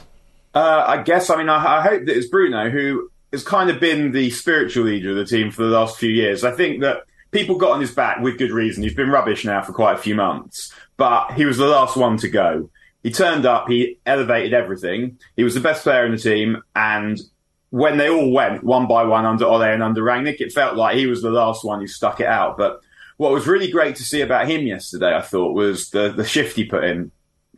Uh, 0.54 0.84
I 0.86 1.02
guess. 1.02 1.30
I 1.30 1.36
mean, 1.36 1.48
I, 1.48 1.78
I 1.78 1.82
hope 1.82 2.04
that 2.04 2.16
it's 2.16 2.28
Bruno 2.28 2.68
who 2.68 3.10
has 3.32 3.42
kind 3.42 3.70
of 3.70 3.80
been 3.80 4.12
the 4.12 4.30
spiritual 4.30 4.84
leader 4.84 5.10
of 5.10 5.16
the 5.16 5.24
team 5.24 5.50
for 5.50 5.62
the 5.62 5.70
last 5.70 5.96
few 5.98 6.10
years. 6.10 6.44
I 6.44 6.52
think 6.52 6.82
that 6.82 7.04
people 7.34 7.56
got 7.56 7.72
on 7.72 7.80
his 7.80 7.90
back 7.90 8.20
with 8.20 8.38
good 8.38 8.52
reason. 8.52 8.82
He's 8.82 8.94
been 8.94 9.10
rubbish 9.10 9.44
now 9.44 9.60
for 9.60 9.72
quite 9.72 9.96
a 9.96 10.02
few 10.02 10.14
months, 10.14 10.72
but 10.96 11.32
he 11.32 11.44
was 11.44 11.58
the 11.58 11.66
last 11.66 11.96
one 11.96 12.16
to 12.18 12.28
go. 12.28 12.70
He 13.02 13.10
turned 13.10 13.44
up, 13.44 13.68
he 13.68 13.98
elevated 14.06 14.54
everything. 14.54 15.18
He 15.36 15.44
was 15.44 15.54
the 15.54 15.60
best 15.60 15.82
player 15.82 16.06
in 16.06 16.12
the 16.12 16.18
team, 16.18 16.62
and 16.74 17.20
when 17.68 17.98
they 17.98 18.08
all 18.08 18.30
went 18.30 18.62
one 18.62 18.86
by 18.86 19.02
one 19.02 19.26
under 19.26 19.44
Ole 19.44 19.62
and 19.62 19.82
under 19.82 20.00
Rangnick, 20.00 20.40
it 20.40 20.52
felt 20.52 20.76
like 20.76 20.96
he 20.96 21.06
was 21.06 21.20
the 21.20 21.30
last 21.30 21.64
one 21.64 21.80
who 21.80 21.88
stuck 21.88 22.20
it 22.20 22.26
out. 22.26 22.56
But 22.56 22.80
what 23.16 23.32
was 23.32 23.48
really 23.48 23.70
great 23.70 23.96
to 23.96 24.04
see 24.04 24.20
about 24.20 24.48
him 24.48 24.66
yesterday, 24.66 25.14
I 25.14 25.20
thought, 25.20 25.54
was 25.54 25.90
the, 25.90 26.10
the 26.10 26.24
shift 26.24 26.56
he 26.56 26.64
put 26.64 26.84
in. 26.84 27.10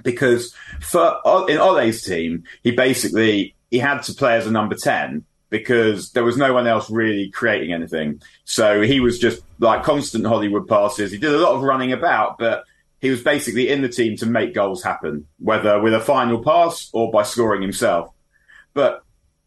Because 0.02 0.54
for 0.80 1.20
in 1.48 1.58
Ole's 1.58 2.02
team, 2.02 2.44
he 2.62 2.70
basically 2.70 3.54
he 3.70 3.78
had 3.78 4.02
to 4.04 4.14
play 4.14 4.36
as 4.36 4.46
a 4.46 4.50
number 4.50 4.74
ten 4.74 5.24
because 5.58 6.10
there 6.12 6.24
was 6.24 6.36
no 6.36 6.52
one 6.52 6.66
else 6.66 6.90
really 6.90 7.30
creating 7.30 7.72
anything. 7.72 8.20
So 8.44 8.82
he 8.82 9.00
was 9.00 9.18
just 9.18 9.42
like 9.58 9.82
constant 9.82 10.26
Hollywood 10.26 10.68
passes. 10.68 11.12
He 11.12 11.18
did 11.18 11.32
a 11.32 11.38
lot 11.38 11.54
of 11.54 11.62
running 11.62 11.92
about, 11.92 12.38
but 12.38 12.64
he 13.00 13.10
was 13.10 13.22
basically 13.22 13.68
in 13.68 13.82
the 13.82 13.88
team 13.88 14.16
to 14.18 14.26
make 14.26 14.54
goals 14.54 14.82
happen, 14.82 15.26
whether 15.38 15.80
with 15.80 15.94
a 15.94 16.00
final 16.00 16.42
pass 16.42 16.90
or 16.92 17.10
by 17.10 17.22
scoring 17.22 17.62
himself. 17.62 18.12
But 18.74 19.02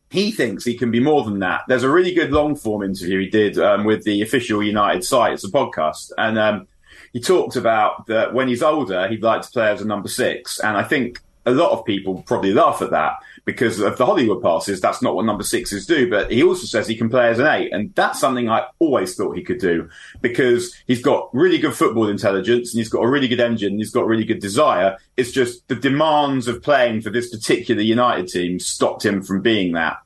he 0.09 0.31
thinks 0.31 0.65
he 0.65 0.75
can 0.75 0.91
be 0.91 0.99
more 0.99 1.23
than 1.23 1.39
that. 1.39 1.61
There's 1.67 1.83
a 1.83 1.89
really 1.89 2.13
good 2.13 2.31
long 2.31 2.55
form 2.55 2.83
interview 2.83 3.19
he 3.19 3.29
did 3.29 3.57
um, 3.59 3.85
with 3.85 4.03
the 4.03 4.21
official 4.21 4.63
United 4.63 5.03
site. 5.03 5.33
It's 5.33 5.43
a 5.43 5.51
podcast. 5.51 6.11
And 6.17 6.39
um, 6.39 6.67
he 7.13 7.19
talked 7.19 7.55
about 7.55 8.07
that 8.07 8.33
when 8.33 8.47
he's 8.47 8.63
older, 8.63 9.07
he'd 9.07 9.23
like 9.23 9.41
to 9.43 9.51
play 9.51 9.69
as 9.69 9.81
a 9.81 9.87
number 9.87 10.07
six. 10.07 10.59
And 10.59 10.77
I 10.77 10.83
think 10.83 11.19
a 11.45 11.51
lot 11.51 11.71
of 11.71 11.85
people 11.85 12.23
probably 12.25 12.53
laugh 12.53 12.81
at 12.81 12.91
that 12.91 13.17
because 13.49 13.79
of 13.79 13.97
the 13.97 14.05
Hollywood 14.05 14.43
passes. 14.43 14.79
That's 14.79 15.01
not 15.01 15.15
what 15.15 15.25
number 15.25 15.43
sixes 15.43 15.87
do. 15.87 16.07
But 16.07 16.31
he 16.31 16.43
also 16.43 16.67
says 16.67 16.87
he 16.87 16.95
can 16.95 17.09
play 17.09 17.29
as 17.29 17.39
an 17.39 17.47
eight. 17.47 17.73
And 17.73 17.93
that's 17.95 18.19
something 18.19 18.47
I 18.47 18.67
always 18.77 19.15
thought 19.15 19.35
he 19.35 19.43
could 19.43 19.57
do 19.57 19.89
because 20.21 20.75
he's 20.85 21.01
got 21.01 21.33
really 21.33 21.57
good 21.57 21.73
football 21.73 22.09
intelligence 22.09 22.71
and 22.71 22.79
he's 22.79 22.89
got 22.89 23.03
a 23.03 23.09
really 23.09 23.27
good 23.27 23.39
engine. 23.39 23.71
And 23.71 23.79
he's 23.79 23.91
got 23.91 24.05
really 24.05 24.23
good 24.23 24.39
desire. 24.39 24.97
It's 25.17 25.31
just 25.31 25.67
the 25.67 25.75
demands 25.75 26.47
of 26.47 26.61
playing 26.61 27.01
for 27.01 27.09
this 27.09 27.31
particular 27.31 27.81
United 27.81 28.27
team 28.27 28.59
stopped 28.59 29.03
him 29.03 29.23
from 29.23 29.41
being 29.41 29.73
that. 29.73 29.97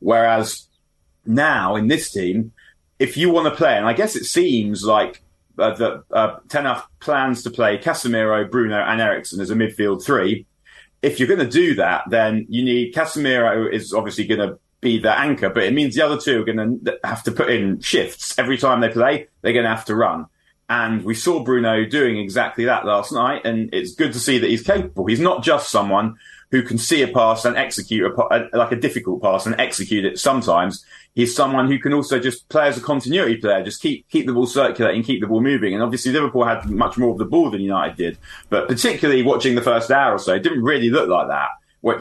Whereas 0.00 0.68
now 1.24 1.76
in 1.76 1.88
this 1.88 2.10
team, 2.10 2.52
if 2.98 3.16
you 3.16 3.30
want 3.30 3.46
to 3.46 3.56
play, 3.56 3.78
and 3.78 3.86
I 3.86 3.94
guess 3.94 4.14
it 4.14 4.24
seems 4.24 4.84
like 4.84 5.22
uh, 5.58 5.74
that 5.74 6.04
uh, 6.12 6.38
Ten 6.50 6.66
Hag 6.66 6.82
plans 7.00 7.42
to 7.44 7.50
play 7.50 7.78
Casemiro, 7.78 8.50
Bruno, 8.50 8.78
and 8.78 9.00
Eriksen 9.00 9.40
as 9.40 9.50
a 9.50 9.54
midfield 9.54 10.04
three. 10.04 10.46
If 11.02 11.18
you're 11.18 11.28
going 11.28 11.40
to 11.40 11.48
do 11.48 11.74
that, 11.76 12.04
then 12.08 12.46
you 12.48 12.64
need 12.64 12.94
Casemiro 12.94 13.72
is 13.72 13.92
obviously 13.92 14.26
going 14.26 14.40
to 14.40 14.58
be 14.80 14.98
the 14.98 15.16
anchor, 15.16 15.50
but 15.50 15.62
it 15.62 15.72
means 15.72 15.94
the 15.94 16.02
other 16.02 16.18
two 16.18 16.40
are 16.40 16.44
going 16.44 16.84
to 16.84 16.98
have 17.04 17.22
to 17.24 17.32
put 17.32 17.50
in 17.50 17.80
shifts 17.80 18.38
every 18.38 18.56
time 18.56 18.80
they 18.80 18.88
play. 18.88 19.28
They're 19.42 19.52
going 19.52 19.64
to 19.64 19.74
have 19.74 19.84
to 19.86 19.94
run. 19.94 20.26
And 20.68 21.04
we 21.04 21.14
saw 21.14 21.42
Bruno 21.42 21.84
doing 21.84 22.18
exactly 22.18 22.66
that 22.66 22.86
last 22.86 23.12
night, 23.12 23.44
and 23.44 23.70
it's 23.74 23.94
good 23.94 24.12
to 24.12 24.20
see 24.20 24.38
that 24.38 24.48
he's 24.48 24.62
capable. 24.62 25.06
He's 25.06 25.20
not 25.20 25.42
just 25.42 25.70
someone 25.70 26.16
who 26.50 26.62
can 26.62 26.78
see 26.78 27.02
a 27.02 27.08
pass 27.08 27.44
and 27.44 27.56
execute 27.56 28.12
a, 28.12 28.48
like 28.52 28.72
a 28.72 28.76
difficult 28.76 29.22
pass 29.22 29.46
and 29.46 29.60
execute 29.60 30.04
it 30.04 30.18
sometimes. 30.18 30.84
He's 31.14 31.34
someone 31.34 31.66
who 31.66 31.78
can 31.78 31.92
also 31.92 32.20
just 32.20 32.48
play 32.48 32.68
as 32.68 32.78
a 32.78 32.80
continuity 32.80 33.36
player, 33.36 33.64
just 33.64 33.82
keep 33.82 34.08
keep 34.08 34.26
the 34.26 34.32
ball 34.32 34.46
circulating, 34.46 35.02
keep 35.02 35.20
the 35.20 35.26
ball 35.26 35.40
moving. 35.40 35.74
And 35.74 35.82
obviously 35.82 36.12
Liverpool 36.12 36.44
had 36.44 36.68
much 36.70 36.96
more 36.96 37.10
of 37.10 37.18
the 37.18 37.24
ball 37.24 37.50
than 37.50 37.60
United 37.60 37.96
did, 37.96 38.18
but 38.48 38.68
particularly 38.68 39.22
watching 39.22 39.54
the 39.54 39.62
first 39.62 39.90
hour 39.90 40.14
or 40.14 40.18
so, 40.18 40.34
it 40.34 40.42
didn't 40.42 40.62
really 40.62 40.90
look 40.90 41.08
like 41.08 41.28
that 41.28 41.48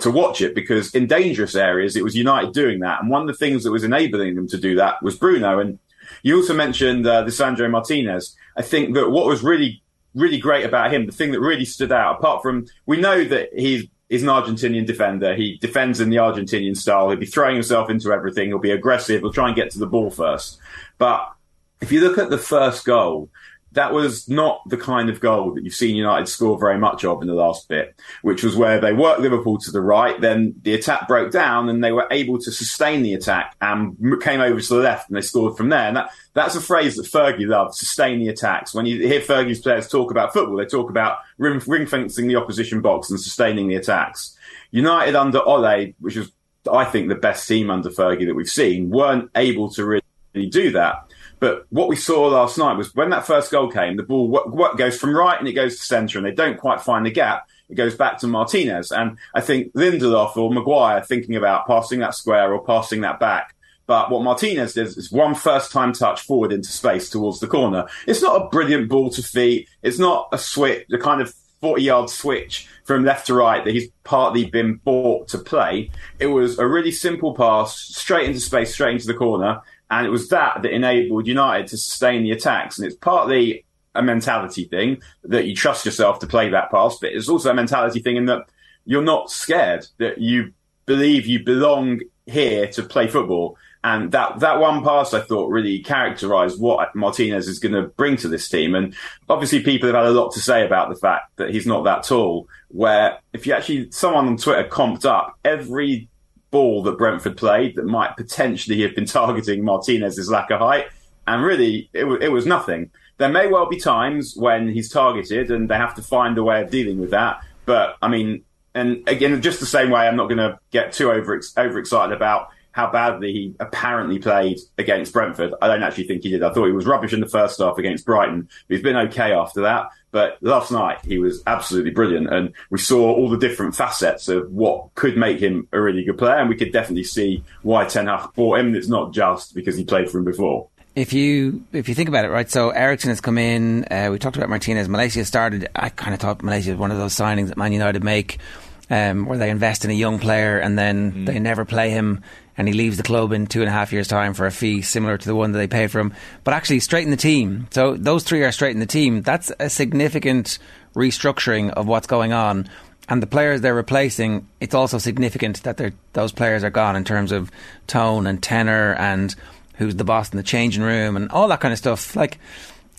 to 0.02 0.12
watch 0.12 0.42
it 0.42 0.54
because 0.54 0.94
in 0.94 1.08
dangerous 1.08 1.56
areas 1.56 1.96
it 1.96 2.04
was 2.04 2.16
United 2.16 2.54
doing 2.54 2.80
that, 2.80 3.02
and 3.02 3.10
one 3.10 3.22
of 3.22 3.28
the 3.28 3.34
things 3.34 3.64
that 3.64 3.72
was 3.72 3.84
enabling 3.84 4.36
them 4.36 4.48
to 4.48 4.58
do 4.58 4.76
that 4.76 5.02
was 5.02 5.18
Bruno. 5.18 5.60
And 5.60 5.80
you 6.24 6.38
also 6.38 6.54
mentioned 6.54 7.08
uh, 7.08 7.24
Lisandro 7.24 7.70
Martinez. 7.70 8.36
I 8.58 8.62
think 8.62 8.94
that 8.96 9.10
what 9.10 9.26
was 9.26 9.42
really 9.44 9.82
really 10.16 10.40
great 10.40 10.66
about 10.66 10.92
him, 10.92 11.06
the 11.06 11.12
thing 11.12 11.32
that 11.32 11.40
really 11.40 11.66
stood 11.66 11.92
out, 11.92 12.18
apart 12.18 12.42
from 12.42 12.66
we 12.86 13.00
know 13.00 13.24
that 13.24 13.50
he's 13.56 13.86
is 14.10 14.24
an 14.24 14.30
Argentinian 14.30 14.86
defender. 14.86 15.36
He 15.36 15.58
defends 15.58 16.00
in 16.00 16.10
the 16.10 16.18
Argentinian 16.18 16.76
style. 16.76 17.10
He'll 17.10 17.20
be 17.20 17.26
throwing 17.26 17.56
himself 17.56 17.90
into 17.90 18.12
everything. 18.12 18.50
He'll 18.50 18.60
be 18.60 18.72
aggressive. 18.72 19.22
He'll 19.22 19.32
try 19.32 19.48
and 19.48 19.56
get 19.56 19.70
to 19.72 19.80
the 19.80 19.88
ball 19.88 20.10
first. 20.10 20.60
But 20.98 21.32
if 21.80 21.92
you 21.92 22.02
look 22.02 22.18
at 22.18 22.30
the 22.30 22.38
first 22.38 22.86
goal, 22.86 23.30
that 23.74 23.94
was 23.94 24.28
not 24.28 24.62
the 24.68 24.78
kind 24.78 25.10
of 25.10 25.20
goal 25.20 25.54
that 25.54 25.64
you've 25.64 25.74
seen 25.74 25.96
United 25.96 26.28
score 26.28 26.58
very 26.58 26.78
much 26.78 27.06
of 27.06 27.22
in 27.22 27.28
the 27.28 27.34
last 27.34 27.68
bit, 27.68 27.96
which 28.24 28.44
was 28.44 28.56
where 28.56 28.80
they 28.80 28.94
worked 28.94 29.22
Liverpool 29.22 29.60
to 29.60 29.72
the 29.72 29.82
right, 29.82 30.20
then 30.20 30.56
the 30.64 30.74
attack 30.74 31.08
broke 31.08 31.32
down 31.32 31.70
and 31.70 31.84
they 31.84 31.92
were 31.92 32.08
able 32.10 32.40
to 32.40 32.52
sustain 32.52 33.04
the 33.04 33.14
attack 33.14 33.56
and 33.62 33.96
came 34.22 34.42
over 34.42 34.60
to 34.60 34.74
the 34.74 34.80
left 34.80 35.10
and 35.10 35.18
they 35.18 35.22
scored 35.22 35.56
from 35.56 35.70
there. 35.70 35.88
And 35.88 35.98
that, 35.98 36.12
that's 36.34 36.56
a 36.56 36.62
phrase 36.62 36.96
that 36.96 37.06
Fergie 37.06 37.48
loved, 37.48 37.76
sustain 37.76 38.20
the 38.20 38.30
attacks. 38.30 38.74
When 38.74 38.88
you 38.88 39.08
hear 39.08 39.22
Fergie's 39.22 39.62
players 39.62 39.88
talk 39.88 40.10
about 40.10 40.34
football, 40.34 40.58
they 40.58 40.66
talk 40.66 40.90
about 40.90 41.20
ring, 41.38 41.60
fencing 41.86 42.28
the 42.28 42.38
opposition 42.38 42.82
box 42.82 43.12
and 43.12 43.20
sustaining 43.20 43.68
the 43.68 43.76
attacks. 43.76 44.36
United 44.72 45.16
under 45.16 45.42
Ole, 45.48 45.94
which 46.00 46.16
was, 46.16 46.32
I 46.72 46.86
think, 46.86 47.10
the 47.10 47.16
best 47.16 47.48
team 47.48 47.70
under 47.70 47.90
Fergie 47.90 48.26
that 48.26 48.36
we've 48.36 48.50
seen, 48.50 48.90
weren't 48.90 49.30
able 49.36 49.70
to 49.72 49.86
really 49.86 50.02
do 50.50 50.72
that. 50.72 51.09
But 51.40 51.66
what 51.70 51.88
we 51.88 51.96
saw 51.96 52.28
last 52.28 52.58
night 52.58 52.78
was 52.78 52.94
when 52.94 53.10
that 53.12 53.26
first 53.26 53.52
goal 53.52 53.72
came, 53.72 53.96
the 53.96 54.04
ball 54.04 54.28
what, 54.28 54.52
what 54.52 54.78
goes 54.78 54.98
from 54.98 55.16
right 55.16 55.40
and 55.40 55.48
it 55.48 55.54
goes 55.54 55.78
to 55.78 55.84
centre, 55.84 56.18
and 56.18 56.28
they 56.28 56.32
don't 56.32 56.58
quite 56.58 56.82
find 56.82 57.06
the 57.06 57.12
gap. 57.12 57.48
It 57.70 57.76
goes 57.76 57.96
back 57.96 58.20
to 58.20 58.28
Martinez, 58.28 58.92
and 58.92 59.18
I 59.34 59.42
think 59.42 59.74
Lindelof 59.74 60.36
or 60.36 60.52
Maguire 60.52 61.02
thinking 61.02 61.36
about 61.36 61.68
passing 61.68 62.00
that 62.00 62.16
square 62.16 62.54
or 62.54 62.64
passing 62.64 63.02
that 63.02 63.20
back. 63.20 63.56
But 63.86 64.12
what 64.12 64.24
Martinez 64.24 64.74
does 64.74 64.98
is 64.98 65.12
one 65.12 65.34
first 65.34 65.72
time 65.72 65.94
touch 65.94 66.22
forward 66.22 66.52
into 66.52 66.70
space 66.70 67.10
towards 67.10 67.40
the 67.40 67.48
corner. 67.48 67.88
It's 68.06 68.22
not 68.22 68.42
a 68.42 68.50
brilliant 68.50 68.90
ball 68.90 69.10
to 69.12 69.24
feet. 69.24 69.68
It's 69.82 69.98
not 69.98 70.30
a 70.32 70.38
switch, 70.38 70.86
the 70.90 71.00
kind 71.00 71.22
of 71.22 71.34
40 71.62 71.82
yard 71.82 72.10
switch 72.10 72.68
from 72.84 73.04
left 73.04 73.28
to 73.28 73.34
right 73.34 73.64
that 73.64 73.74
he's 73.74 73.90
partly 74.04 74.46
been 74.46 74.76
bought 74.76 75.28
to 75.30 75.38
play. 75.38 75.90
It 76.20 76.28
was 76.28 76.60
a 76.60 76.68
really 76.68 76.92
simple 76.92 77.34
pass 77.34 77.78
straight 77.78 78.28
into 78.28 78.40
space, 78.40 78.74
straight 78.74 78.94
into 78.94 79.08
the 79.08 79.14
corner. 79.14 79.62
And 79.90 80.06
it 80.06 80.10
was 80.10 80.30
that 80.30 80.62
that 80.62 80.72
enabled 80.72 81.28
United 81.28 81.68
to 81.68 81.78
sustain 81.78 82.24
the 82.24 82.32
attacks. 82.32 82.78
And 82.78 82.86
it's 82.86 82.96
partly 82.96 83.66
a 83.96 84.02
mentality 84.02 84.66
thing 84.66 85.02
that 85.24 85.46
you 85.46 85.56
trust 85.56 85.86
yourself 85.86 86.20
to 86.20 86.28
play 86.28 86.50
that 86.50 86.72
pass, 86.72 86.98
but 87.00 87.12
it's 87.12 87.30
also 87.30 87.52
a 87.52 87.56
mentality 87.56 88.00
thing 88.00 88.18
in 88.18 88.26
that 88.26 88.48
you're 88.86 89.02
not 89.02 89.32
scared, 89.32 89.88
that 89.98 90.20
you 90.20 90.54
believe 90.86 91.26
you 91.26 91.44
belong 91.44 92.02
here 92.26 92.68
to 92.68 92.84
play 92.84 93.08
football. 93.08 93.58
And 93.84 94.12
that, 94.12 94.40
that 94.42 94.60
one 94.60 94.84
pass 94.84 95.14
I 95.14 95.22
thought 95.22 95.50
really 95.50 95.80
characterized 95.80 96.60
what 96.60 96.94
Martinez 96.96 97.48
is 97.48 97.60
going 97.60 97.74
to 97.74 97.84
bring 97.84 98.18
to 98.18 98.28
this 98.28 98.50
team. 98.50 98.76
And 98.76 98.94
obviously 99.30 99.62
people 99.62 99.88
have 99.88 99.96
had 99.96 100.06
a 100.06 100.12
lot 100.12 100.34
to 100.34 100.42
say 100.42 100.66
about 100.66 100.90
the 100.90 101.00
fact 101.00 101.38
that 101.38 101.52
he's 101.52 101.66
not 101.66 101.86
that 101.86 102.04
tall, 102.04 102.48
where 102.68 103.20
if 103.34 103.48
you 103.48 103.54
actually, 103.54 103.90
someone 103.92 104.28
on 104.28 104.38
Twitter 104.38 104.68
comped 104.68 105.06
up 105.06 105.40
every 105.46 106.10
ball 106.52 106.84
that 106.84 106.98
Brentford 106.98 107.38
played 107.38 107.76
that 107.76 107.86
might 107.86 108.18
potentially 108.18 108.82
have 108.82 108.96
been 108.96 109.06
targeting 109.06 109.64
Martinez's 109.64 110.30
lack 110.30 110.52
of 110.52 110.60
height. 110.60 110.88
And 111.28 111.44
really, 111.44 111.90
it, 111.94 112.02
w- 112.02 112.20
it 112.20 112.30
was 112.30 112.46
nothing. 112.46 112.90
There 113.18 113.30
may 113.30 113.48
well 113.48 113.68
be 113.68 113.80
times 113.80 114.36
when 114.36 114.70
he's 114.70 114.90
targeted 114.90 115.52
and 115.52 115.70
they 115.70 115.76
have 115.76 115.96
to 115.96 116.02
find 116.02 116.38
a 116.38 116.44
way 116.44 116.62
of 116.62 116.72
dealing 116.72 117.00
with 117.00 117.12
that. 117.12 117.44
But 117.66 117.98
I 118.02 118.08
mean, 118.08 118.44
and 118.74 119.08
again, 119.08 119.42
just 119.42 119.60
the 119.60 119.66
same 119.66 119.90
way, 119.90 120.08
I'm 120.08 120.16
not 120.16 120.28
going 120.28 120.38
to 120.38 120.58
get 120.72 120.94
too 120.94 121.12
over 121.12 121.42
overexcited 121.58 122.16
about 122.16 122.50
how 122.72 122.92
badly 122.92 123.34
he 123.34 123.56
apparently 123.60 124.20
played 124.20 124.60
against 124.78 125.14
Brentford. 125.14 125.54
I 125.62 125.68
don't 125.68 125.84
actually 125.84 126.06
think 126.06 126.24
he 126.24 126.30
did. 126.30 126.44
I 126.44 126.54
thought 126.54 126.66
he 126.66 126.72
was 126.72 126.86
rubbish 126.86 127.14
in 127.14 127.20
the 127.20 127.28
first 127.28 127.60
half 127.60 127.78
against 127.78 128.06
Brighton. 128.06 128.50
He's 128.68 128.82
been 128.82 128.96
okay 128.98 129.34
after 129.34 129.62
that. 129.62 129.90
But 130.12 130.38
last 130.42 130.72
night 130.72 131.00
he 131.04 131.20
was 131.20 131.44
absolutely 131.46 131.92
brilliant, 131.92 132.34
and 132.34 132.54
we 132.72 132.80
saw 132.80 133.14
all 133.14 133.30
the 133.30 133.38
different 133.38 133.76
facets 133.76 134.28
of 134.28 134.52
what 134.52 134.96
could 134.96 135.18
make 135.18 135.40
him 135.40 135.68
a 135.72 135.80
really 135.80 136.04
good 136.04 136.18
player, 136.18 136.38
and 136.38 136.50
we 136.50 136.56
could 136.56 136.74
definitely 136.74 137.04
see 137.04 137.44
why 137.62 137.86
Ten 137.86 138.08
Hag 138.08 138.34
bought 138.34 138.60
him. 138.60 138.74
It's 138.74 138.88
not 138.88 139.14
just 139.14 139.54
because 139.54 139.78
he 139.78 139.84
played 139.84 140.10
for 140.10 140.18
him 140.18 140.26
before. 140.26 140.68
If 140.96 141.14
you 141.14 141.64
if 141.72 141.88
you 141.88 141.96
think 141.96 142.10
about 142.10 142.26
it, 142.26 142.30
right? 142.30 142.50
So 142.50 142.72
Eriksen 142.72 143.10
has 143.10 143.22
come 143.22 143.38
in. 143.38 143.86
Uh, 143.86 144.10
we 144.12 144.18
talked 144.18 144.36
about 144.36 144.50
Martinez. 144.50 144.88
Malacia 144.88 145.26
started. 145.26 145.70
I 145.76 145.90
kind 145.90 146.16
of 146.16 146.20
thought 146.20 146.40
Malacia 146.40 146.72
was 146.72 146.80
one 146.80 146.92
of 146.92 146.98
those 146.98 147.14
signings 147.14 147.50
that 147.50 147.58
Man 147.58 147.72
United 147.72 148.04
make, 148.04 148.40
um, 148.90 149.26
where 149.26 149.38
they 149.38 149.50
invest 149.50 149.86
in 149.86 149.92
a 149.92 149.94
young 149.94 150.20
player 150.20 150.60
and 150.60 150.78
then 150.78 151.12
mm. 151.12 151.26
they 151.26 151.40
never 151.40 151.66
play 151.66 151.90
him, 151.92 152.24
and 152.58 152.68
he 152.68 152.74
leaves 152.74 152.98
the 152.98 153.04
club 153.04 153.32
in 153.32 153.48
two 153.48 153.62
and 153.62 153.70
a 153.70 153.72
half 153.72 153.94
years' 153.94 154.08
time 154.08 154.34
for 154.34 154.46
a 154.46 154.52
fee 154.52 154.82
similar 154.82 155.18
to 155.18 155.28
the 155.28 155.36
one 155.36 155.52
that 155.52 155.60
they 155.60 155.68
paid 155.68 155.92
for 155.92 156.00
him. 156.00 156.14
But 156.44 156.54
actually, 156.54 156.80
straighten 156.82 157.12
the 157.12 157.18
team. 157.18 157.68
So 157.72 157.96
those 157.96 158.24
three 158.24 158.44
are 158.44 158.52
straighten 158.52 158.80
the 158.80 158.86
team. 158.86 159.22
That's 159.22 159.52
a 159.60 159.70
significant 159.70 160.60
restructuring 160.96 161.72
of 161.72 161.88
what's 161.88 162.08
going 162.08 162.34
on. 162.34 162.68
And 163.08 163.24
the 163.24 163.28
players 163.28 163.62
they're 163.62 163.74
replacing, 163.74 164.48
it's 164.60 164.76
also 164.76 165.00
significant 165.00 165.64
that 165.64 165.94
those 166.14 166.32
players 166.32 166.64
are 166.64 166.70
gone 166.70 166.96
in 166.96 167.04
terms 167.04 167.32
of 167.32 167.50
tone 167.88 168.28
and 168.28 168.42
tenor 168.42 168.94
and 168.96 169.34
who's 169.76 169.96
the 169.96 170.04
boss 170.04 170.30
in 170.32 170.38
the 170.38 170.44
changing 170.44 170.84
room 170.84 171.16
and 171.16 171.32
all 171.32 171.48
that 171.48 171.60
kind 171.60 171.72
of 171.72 171.78
stuff. 171.80 172.16
Like, 172.16 172.38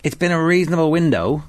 it's 0.02 0.16
been 0.16 0.32
a 0.32 0.42
reasonable 0.42 0.90
window 0.90 1.44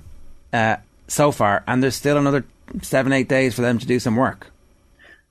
uh, 0.53 0.75
so 1.07 1.31
far, 1.31 1.63
and 1.67 1.81
there's 1.81 1.95
still 1.95 2.17
another 2.17 2.45
seven, 2.81 3.13
eight 3.13 3.29
days 3.29 3.55
for 3.55 3.61
them 3.61 3.77
to 3.79 3.85
do 3.85 3.99
some 3.99 4.15
work. 4.15 4.51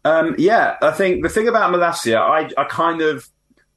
Um, 0.05 0.35
yeah, 0.39 0.77
I 0.81 0.93
think 0.93 1.23
the 1.23 1.29
thing 1.29 1.49
about 1.49 1.73
Malacia, 1.73 2.19
I, 2.19 2.51
I 2.57 2.65
kind 2.65 3.03
of 3.03 3.29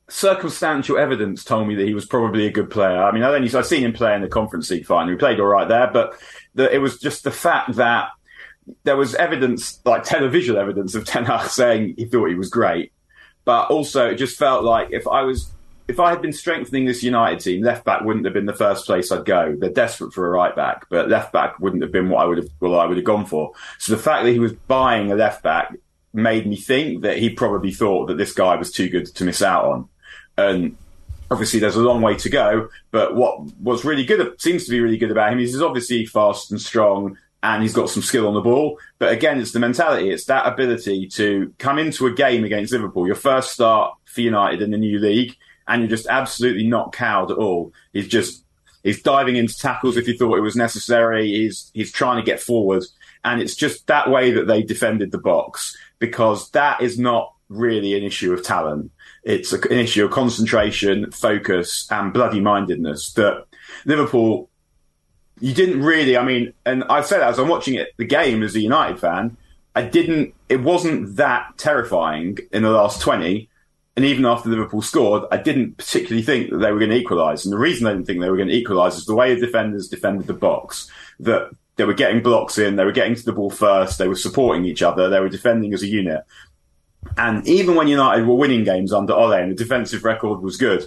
circumstantial 0.10 0.98
evidence 0.98 1.44
told 1.44 1.68
me 1.68 1.76
that 1.76 1.88
he 1.88 1.94
was 1.94 2.06
probably 2.06 2.46
a 2.46 2.52
good 2.52 2.70
player. 2.70 3.04
I 3.04 3.12
mean, 3.12 3.24
I 3.24 3.34
only 3.34 3.54
I've 3.54 3.66
seen 3.66 3.84
him 3.84 3.94
play 3.94 4.16
in 4.16 4.22
the 4.22 4.28
Conference 4.28 4.70
League 4.70 4.86
final. 4.86 5.10
He 5.10 5.18
played 5.18 5.40
all 5.40 5.48
right 5.48 5.68
there, 5.68 5.90
but 5.92 6.14
the, 6.56 6.74
it 6.74 6.80
was 6.80 7.00
just 7.00 7.24
the 7.24 7.32
fact 7.32 7.76
that 7.76 8.10
there 8.84 8.96
was 8.96 9.16
evidence, 9.16 9.82
like 9.86 10.06
televisual 10.06 10.56
evidence, 10.56 10.96
of 10.96 11.06
Ten 11.06 11.26
Hag 11.26 11.50
saying 11.50 11.96
he 11.98 12.06
thought 12.06 12.30
he 12.30 12.36
was 12.36 12.50
great. 12.50 12.94
But 13.46 13.72
also, 13.72 14.10
it 14.10 14.16
just 14.16 14.38
felt 14.38 14.64
like 14.64 14.90
if 14.92 15.08
I 15.08 15.24
was 15.24 15.52
if 15.88 16.00
I 16.00 16.10
had 16.12 16.22
been 16.22 16.34
strengthening 16.34 16.86
this 16.86 17.04
United 17.04 17.40
team, 17.40 17.62
left 17.62 17.84
back 17.84 18.02
wouldn't 18.02 18.26
have 18.26 18.34
been 18.34 18.46
the 18.46 18.54
first 18.54 18.86
place 18.86 19.12
I'd 19.12 19.26
go. 19.26 19.56
They're 19.58 19.70
desperate 19.70 20.14
for 20.14 20.28
a 20.28 20.32
right 20.32 20.56
back, 20.56 20.86
but 20.90 21.10
left 21.10 21.34
back 21.34 21.60
wouldn't 21.60 21.82
have 21.82 21.92
been 21.92 22.10
what 22.10 22.22
I 22.22 22.26
would 22.26 22.38
have 22.38 22.50
well 22.60 22.80
I 22.80 22.86
would 22.86 22.98
have 22.98 23.06
gone 23.06 23.26
for. 23.26 23.52
So 23.80 23.96
the 23.96 24.02
fact 24.02 24.24
that 24.24 24.32
he 24.32 24.40
was 24.40 24.54
buying 24.54 25.12
a 25.12 25.16
left 25.16 25.44
back 25.44 25.76
made 26.14 26.48
me 26.48 26.56
think 26.56 27.02
that 27.02 27.18
he 27.18 27.30
probably 27.30 27.72
thought 27.72 28.08
that 28.08 28.18
this 28.18 28.34
guy 28.34 28.56
was 28.56 28.72
too 28.72 28.90
good 28.90 29.08
to 29.08 29.26
miss 29.26 29.42
out 29.42 29.66
on. 29.66 29.90
And 30.38 30.78
obviously 31.30 31.60
there's 31.60 31.76
a 31.76 31.82
long 31.82 32.02
way 32.02 32.16
to 32.16 32.30
go, 32.30 32.70
but 32.92 33.16
what 33.16 33.42
what's 33.60 33.84
really 33.84 34.06
good 34.06 34.40
seems 34.40 34.66
to 34.66 34.72
be 34.72 34.80
really 34.80 34.98
good 34.98 35.12
about 35.12 35.34
him 35.34 35.40
is 35.40 35.52
he's 35.52 35.62
obviously 35.62 36.06
fast 36.06 36.52
and 36.52 36.62
strong 36.62 37.18
and 37.42 37.62
he's 37.62 37.74
got 37.74 37.90
some 37.90 38.02
skill 38.02 38.28
on 38.28 38.34
the 38.34 38.42
ball. 38.42 38.80
But 39.00 39.12
again, 39.12 39.40
it's 39.40 39.52
the 39.52 39.60
mentality. 39.60 40.12
It's 40.12 40.26
that 40.26 40.48
ability 40.48 41.08
to 41.10 41.54
come 41.58 41.78
into 41.78 42.08
a 42.08 42.14
game 42.14 42.46
against 42.46 42.72
Liverpool, 42.72 43.06
your 43.06 43.18
first 43.18 43.52
start 43.52 43.96
for 44.06 44.22
United 44.22 44.62
in 44.62 44.72
the 44.72 44.78
new 44.78 44.98
league, 44.98 45.36
and 45.68 45.82
you're 45.82 45.90
just 45.90 46.08
absolutely 46.08 46.68
not 46.68 46.94
cowed 46.94 47.32
at 47.32 47.38
all. 47.38 47.74
He's 47.94 48.08
just 48.08 48.44
he's 48.84 49.02
diving 49.02 49.36
into 49.36 49.58
tackles 49.58 49.98
if 49.98 50.06
he 50.06 50.16
thought 50.18 50.38
it 50.38 50.42
was 50.42 50.56
necessary. 50.56 51.28
He's 51.28 51.72
he's 51.74 51.92
trying 51.92 52.18
to 52.18 52.26
get 52.26 52.42
forward, 52.42 52.84
and 53.24 53.42
it's 53.42 53.56
just 53.56 53.88
that 53.88 54.10
way 54.10 54.32
that 54.32 54.48
they 54.48 54.62
defended 54.62 55.12
the 55.12 55.18
box 55.18 55.76
because 56.00 56.50
that 56.52 56.82
is 56.82 57.00
not 57.00 57.34
really 57.50 57.96
an 57.98 58.04
issue 58.04 58.34
of 58.34 58.44
talent. 58.44 58.92
It's 59.24 59.54
an 59.54 59.72
issue 59.72 60.06
of 60.06 60.12
concentration, 60.12 61.12
focus, 61.12 61.88
and 61.90 62.14
bloody 62.14 62.40
mindedness 62.40 63.14
that 63.14 63.46
Liverpool. 63.86 64.50
You 65.40 65.54
didn't 65.54 65.82
really. 65.82 66.16
I 66.16 66.24
mean, 66.24 66.54
and 66.66 66.84
I 66.86 67.02
said 67.02 67.22
as 67.22 67.40
I'm 67.40 67.48
watching 67.48 67.74
it, 67.74 67.90
the 67.98 68.06
game 68.06 68.44
as 68.44 68.56
a 68.56 68.62
United 68.62 69.00
fan, 69.00 69.36
I 69.76 69.82
didn't. 69.82 70.36
It 70.48 70.62
wasn't 70.62 71.16
that 71.18 71.58
terrifying 71.58 72.38
in 72.52 72.64
the 72.64 72.70
last 72.70 73.02
twenty 73.02 73.50
and 73.96 74.06
even 74.06 74.26
after 74.26 74.50
Liverpool 74.50 74.82
scored, 74.82 75.26
I 75.32 75.38
didn't 75.38 75.78
particularly 75.78 76.24
think 76.24 76.50
that 76.50 76.58
they 76.58 76.72
were 76.72 76.80
going 76.80 76.92
to 76.92 76.98
equalise. 76.98 77.46
And 77.46 77.54
the 77.54 77.60
reason 77.60 77.86
I 77.86 77.92
didn't 77.92 78.06
think 78.06 78.22
they 78.22 78.30
were 78.30 78.38
going 78.38 78.50
to 78.50 78.56
equalise 78.56 78.96
is 78.96 79.06
the 79.06 79.16
way 79.16 79.36
the 79.36 79.46
defenders 79.46 79.88
defended 79.88 80.26
the 80.26 80.34
box. 80.34 80.90
That 81.20 81.52
they 81.76 81.86
were 81.86 81.94
getting 81.94 82.24
blocks 82.24 82.58
in, 82.58 82.76
they 82.76 82.86
were 82.86 82.92
getting 82.92 83.16
to 83.16 83.24
the 83.24 83.34
ball 83.34 83.52
first, 83.52 84.00
they 84.00 84.08
were 84.08 84.16
supporting 84.16 84.66
each 84.66 84.82
other, 84.82 85.10
they 85.10 85.20
were 85.20 85.30
defending 85.30 85.74
as 85.74 85.84
a 85.84 85.88
unit. 85.88 86.22
And 87.18 87.48
even 87.48 87.76
when 87.76 87.88
United 87.88 88.26
were 88.26 88.36
winning 88.36 88.64
games 88.64 88.94
under 88.94 89.14
Ole 89.14 89.34
and 89.34 89.52
the 89.52 89.56
defensive 89.56 90.04
record 90.04 90.42
was 90.42 90.58
good, 90.58 90.86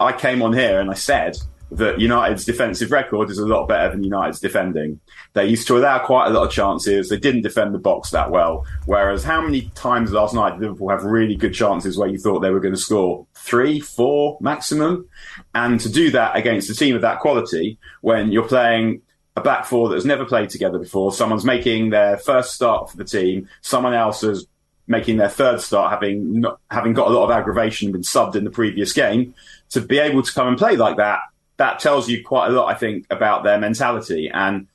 I 0.00 0.12
came 0.12 0.40
on 0.42 0.52
here 0.52 0.80
and 0.80 0.90
I 0.90 0.94
said 0.94 1.36
that 1.70 2.00
United's 2.00 2.44
defensive 2.44 2.90
record 2.90 3.30
is 3.30 3.38
a 3.38 3.46
lot 3.46 3.68
better 3.68 3.90
than 3.90 4.02
United's 4.02 4.40
defending. 4.40 5.00
They 5.34 5.46
used 5.46 5.66
to 5.68 5.76
allow 5.76 5.98
quite 5.98 6.28
a 6.28 6.30
lot 6.30 6.46
of 6.46 6.52
chances. 6.52 7.08
They 7.08 7.18
didn't 7.18 7.42
defend 7.42 7.74
the 7.74 7.78
box 7.78 8.10
that 8.10 8.30
well. 8.30 8.64
Whereas 8.86 9.22
how 9.22 9.42
many 9.42 9.70
times 9.74 10.12
last 10.12 10.34
night 10.34 10.52
did 10.52 10.62
Liverpool 10.62 10.88
have 10.88 11.04
really 11.04 11.36
good 11.36 11.52
chances 11.52 11.98
where 11.98 12.08
you 12.08 12.18
thought 12.18 12.40
they 12.40 12.50
were 12.50 12.60
going 12.60 12.74
to 12.74 12.80
score 12.80 13.26
three, 13.34 13.80
four 13.80 14.38
maximum? 14.40 15.08
And 15.54 15.78
to 15.80 15.90
do 15.90 16.10
that 16.12 16.36
against 16.36 16.70
a 16.70 16.74
team 16.74 16.96
of 16.96 17.02
that 17.02 17.20
quality 17.20 17.78
when 18.00 18.32
you're 18.32 18.48
playing 18.48 19.02
a 19.36 19.40
back 19.42 19.66
four 19.66 19.88
that 19.88 19.94
has 19.94 20.06
never 20.06 20.24
played 20.24 20.48
together 20.48 20.78
before, 20.78 21.12
someone's 21.12 21.44
making 21.44 21.90
their 21.90 22.16
first 22.16 22.54
start 22.54 22.90
for 22.90 22.96
the 22.96 23.04
team, 23.04 23.48
someone 23.60 23.94
else 23.94 24.22
is 24.22 24.46
making 24.86 25.18
their 25.18 25.28
third 25.28 25.60
start 25.60 25.92
having 25.92 26.40
not, 26.40 26.58
having 26.70 26.94
got 26.94 27.08
a 27.08 27.10
lot 27.10 27.24
of 27.24 27.30
aggravation 27.30 27.88
and 27.88 27.92
been 27.92 28.02
subbed 28.02 28.34
in 28.34 28.44
the 28.44 28.50
previous 28.50 28.94
game, 28.94 29.34
to 29.68 29.82
be 29.82 29.98
able 29.98 30.22
to 30.22 30.32
come 30.32 30.48
and 30.48 30.56
play 30.56 30.76
like 30.76 30.96
that 30.96 31.20
that 31.58 31.78
tells 31.78 32.08
you 32.08 32.24
quite 32.24 32.48
a 32.48 32.50
lot, 32.50 32.66
I 32.66 32.74
think, 32.74 33.06
about 33.10 33.44
their 33.44 33.58
mentality. 33.58 34.30
And 34.32 34.66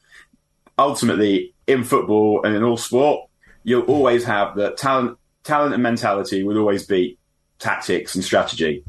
ultimately, 0.77 1.53
in 1.67 1.83
football 1.83 2.43
and 2.43 2.55
in 2.55 2.63
all 2.63 2.77
sport, 2.77 3.27
you'll 3.63 3.83
always 3.83 4.23
have 4.25 4.55
that 4.55 4.77
talent, 4.77 5.17
talent 5.43 5.73
and 5.73 5.81
mentality 5.81 6.43
will 6.43 6.57
always 6.57 6.85
beat 6.85 7.17
tactics 7.59 8.15
and 8.15 8.23
strategy. 8.23 8.83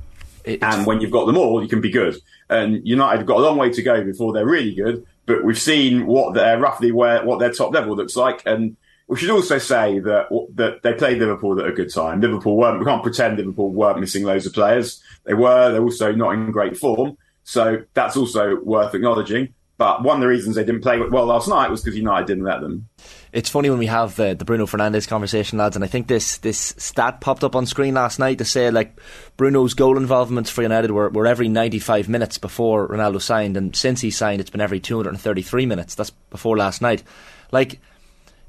It's... 0.44 0.62
And 0.62 0.86
when 0.86 1.00
you've 1.00 1.10
got 1.10 1.26
them 1.26 1.38
all, 1.38 1.62
you 1.62 1.68
can 1.68 1.80
be 1.80 1.90
good. 1.90 2.16
And 2.50 2.86
United 2.86 3.18
have 3.18 3.26
got 3.26 3.38
a 3.38 3.42
long 3.42 3.56
way 3.56 3.70
to 3.70 3.82
go 3.82 4.04
before 4.04 4.32
they're 4.32 4.46
really 4.46 4.74
good. 4.74 5.06
But 5.26 5.42
we've 5.42 5.58
seen 5.58 6.06
what 6.06 6.34
their 6.34 6.58
roughly 6.58 6.92
where 6.92 7.24
what 7.24 7.38
their 7.38 7.50
top 7.50 7.72
level 7.72 7.96
looks 7.96 8.14
like, 8.14 8.42
and 8.44 8.76
we 9.08 9.16
should 9.16 9.30
also 9.30 9.56
say 9.56 9.98
that 10.00 10.28
that 10.56 10.82
they 10.82 10.92
played 10.92 11.18
Liverpool 11.18 11.58
at 11.58 11.66
a 11.66 11.72
good 11.72 11.90
time. 11.90 12.20
Liverpool 12.20 12.58
weren't. 12.58 12.78
We 12.78 12.84
can't 12.84 13.02
pretend 13.02 13.38
Liverpool 13.38 13.70
weren't 13.70 14.00
missing 14.00 14.24
loads 14.24 14.44
of 14.44 14.52
players. 14.52 15.02
They 15.24 15.32
were. 15.32 15.72
They're 15.72 15.82
also 15.82 16.12
not 16.12 16.34
in 16.34 16.50
great 16.50 16.76
form. 16.76 17.16
So 17.44 17.84
that's 17.94 18.16
also 18.16 18.56
worth 18.56 18.94
acknowledging. 18.94 19.54
But 19.76 20.04
one 20.04 20.16
of 20.16 20.20
the 20.20 20.28
reasons 20.28 20.54
they 20.54 20.64
didn't 20.64 20.82
play 20.82 21.00
well 21.00 21.26
last 21.26 21.48
night 21.48 21.68
was 21.68 21.82
because 21.82 21.96
United 21.96 22.28
didn't 22.28 22.44
let 22.44 22.60
them. 22.60 22.88
It's 23.32 23.50
funny 23.50 23.70
when 23.70 23.80
we 23.80 23.86
have 23.86 24.14
the, 24.14 24.34
the 24.34 24.44
Bruno 24.44 24.66
Fernandes 24.66 25.08
conversation, 25.08 25.58
lads, 25.58 25.74
and 25.74 25.84
I 25.84 25.88
think 25.88 26.06
this 26.06 26.38
this 26.38 26.74
stat 26.78 27.20
popped 27.20 27.42
up 27.42 27.56
on 27.56 27.66
screen 27.66 27.94
last 27.94 28.20
night 28.20 28.38
to 28.38 28.44
say 28.44 28.70
like 28.70 28.96
Bruno's 29.36 29.74
goal 29.74 29.96
involvements 29.96 30.48
for 30.48 30.62
United 30.62 30.92
were, 30.92 31.10
were 31.10 31.26
every 31.26 31.48
95 31.48 32.08
minutes 32.08 32.38
before 32.38 32.88
Ronaldo 32.88 33.20
signed, 33.20 33.56
and 33.56 33.74
since 33.74 34.00
he 34.00 34.12
signed, 34.12 34.40
it's 34.40 34.50
been 34.50 34.60
every 34.60 34.78
233 34.78 35.66
minutes. 35.66 35.96
That's 35.96 36.10
before 36.10 36.56
last 36.56 36.80
night. 36.80 37.02
Like, 37.50 37.80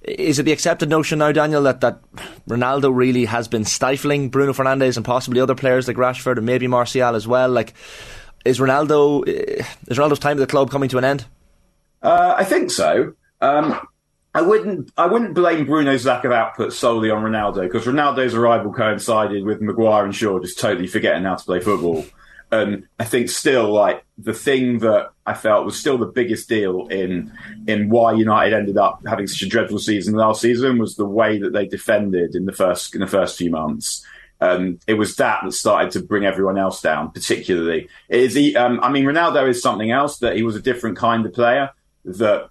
is 0.03 0.37
it 0.37 0.43
the 0.43 0.51
accepted 0.51 0.89
notion 0.89 1.17
now, 1.17 1.31
Daniel, 1.31 1.63
that, 1.63 1.81
that 1.81 1.99
Ronaldo 2.47 2.95
really 2.95 3.25
has 3.25 3.47
been 3.47 3.65
stifling 3.65 4.29
Bruno 4.29 4.53
Fernandes 4.53 4.97
and 4.97 5.05
possibly 5.05 5.41
other 5.41 5.55
players 5.55 5.87
like 5.87 5.97
Rashford 5.97 6.37
and 6.37 6.45
maybe 6.45 6.67
Martial 6.67 7.15
as 7.15 7.27
well? 7.27 7.49
Like, 7.49 7.73
is 8.45 8.59
Ronaldo 8.59 9.27
eh, 9.27 9.65
is 9.87 9.97
Ronaldo's 9.97 10.19
time 10.19 10.37
at 10.37 10.41
the 10.41 10.47
club 10.47 10.71
coming 10.71 10.89
to 10.89 10.97
an 10.97 11.03
end? 11.03 11.25
Uh, 12.01 12.35
I 12.37 12.43
think 12.43 12.71
so. 12.71 13.13
Um, 13.41 13.79
I 14.33 14.41
wouldn't 14.41 14.91
I 14.97 15.07
wouldn't 15.07 15.33
blame 15.33 15.65
Bruno's 15.65 16.05
lack 16.05 16.25
of 16.25 16.31
output 16.31 16.73
solely 16.73 17.09
on 17.09 17.23
Ronaldo 17.23 17.61
because 17.63 17.85
Ronaldo's 17.85 18.35
arrival 18.35 18.71
coincided 18.73 19.43
with 19.45 19.61
Maguire 19.61 20.05
and 20.05 20.13
Shaw 20.13 20.39
just 20.39 20.59
totally 20.59 20.87
forgetting 20.87 21.23
how 21.23 21.35
to 21.35 21.43
play 21.45 21.59
football. 21.59 22.05
And 22.51 22.87
I 22.99 23.05
think 23.05 23.29
still 23.29 23.73
like 23.73 24.03
the 24.17 24.33
thing 24.33 24.79
that 24.79 25.11
I 25.25 25.33
felt 25.33 25.65
was 25.65 25.79
still 25.79 25.97
the 25.97 26.05
biggest 26.05 26.47
deal 26.47 26.87
in 26.87 27.31
in 27.65 27.89
why 27.89 28.13
United 28.13 28.53
ended 28.53 28.77
up 28.77 29.01
having 29.07 29.25
such 29.25 29.41
a 29.41 29.49
dreadful 29.49 29.79
season 29.79 30.15
last 30.15 30.41
season 30.41 30.77
was 30.77 30.95
the 30.95 31.05
way 31.05 31.39
that 31.39 31.53
they 31.53 31.65
defended 31.65 32.35
in 32.35 32.45
the 32.45 32.51
first 32.51 32.93
in 32.93 33.01
the 33.01 33.07
first 33.07 33.37
few 33.37 33.49
months 33.49 34.05
um, 34.41 34.79
it 34.87 34.95
was 34.95 35.15
that 35.15 35.41
that 35.43 35.51
started 35.53 35.91
to 35.91 36.01
bring 36.01 36.25
everyone 36.25 36.57
else 36.57 36.81
down, 36.81 37.11
particularly. 37.11 37.89
Is 38.09 38.33
he, 38.33 38.55
um, 38.55 38.79
I 38.81 38.89
mean, 38.89 39.05
Ronaldo 39.05 39.47
is 39.47 39.61
something 39.61 39.91
else 39.91 40.19
that 40.19 40.35
he 40.35 40.43
was 40.43 40.55
a 40.55 40.61
different 40.61 40.97
kind 40.97 41.25
of 41.25 41.33
player 41.33 41.71
that, 42.03 42.49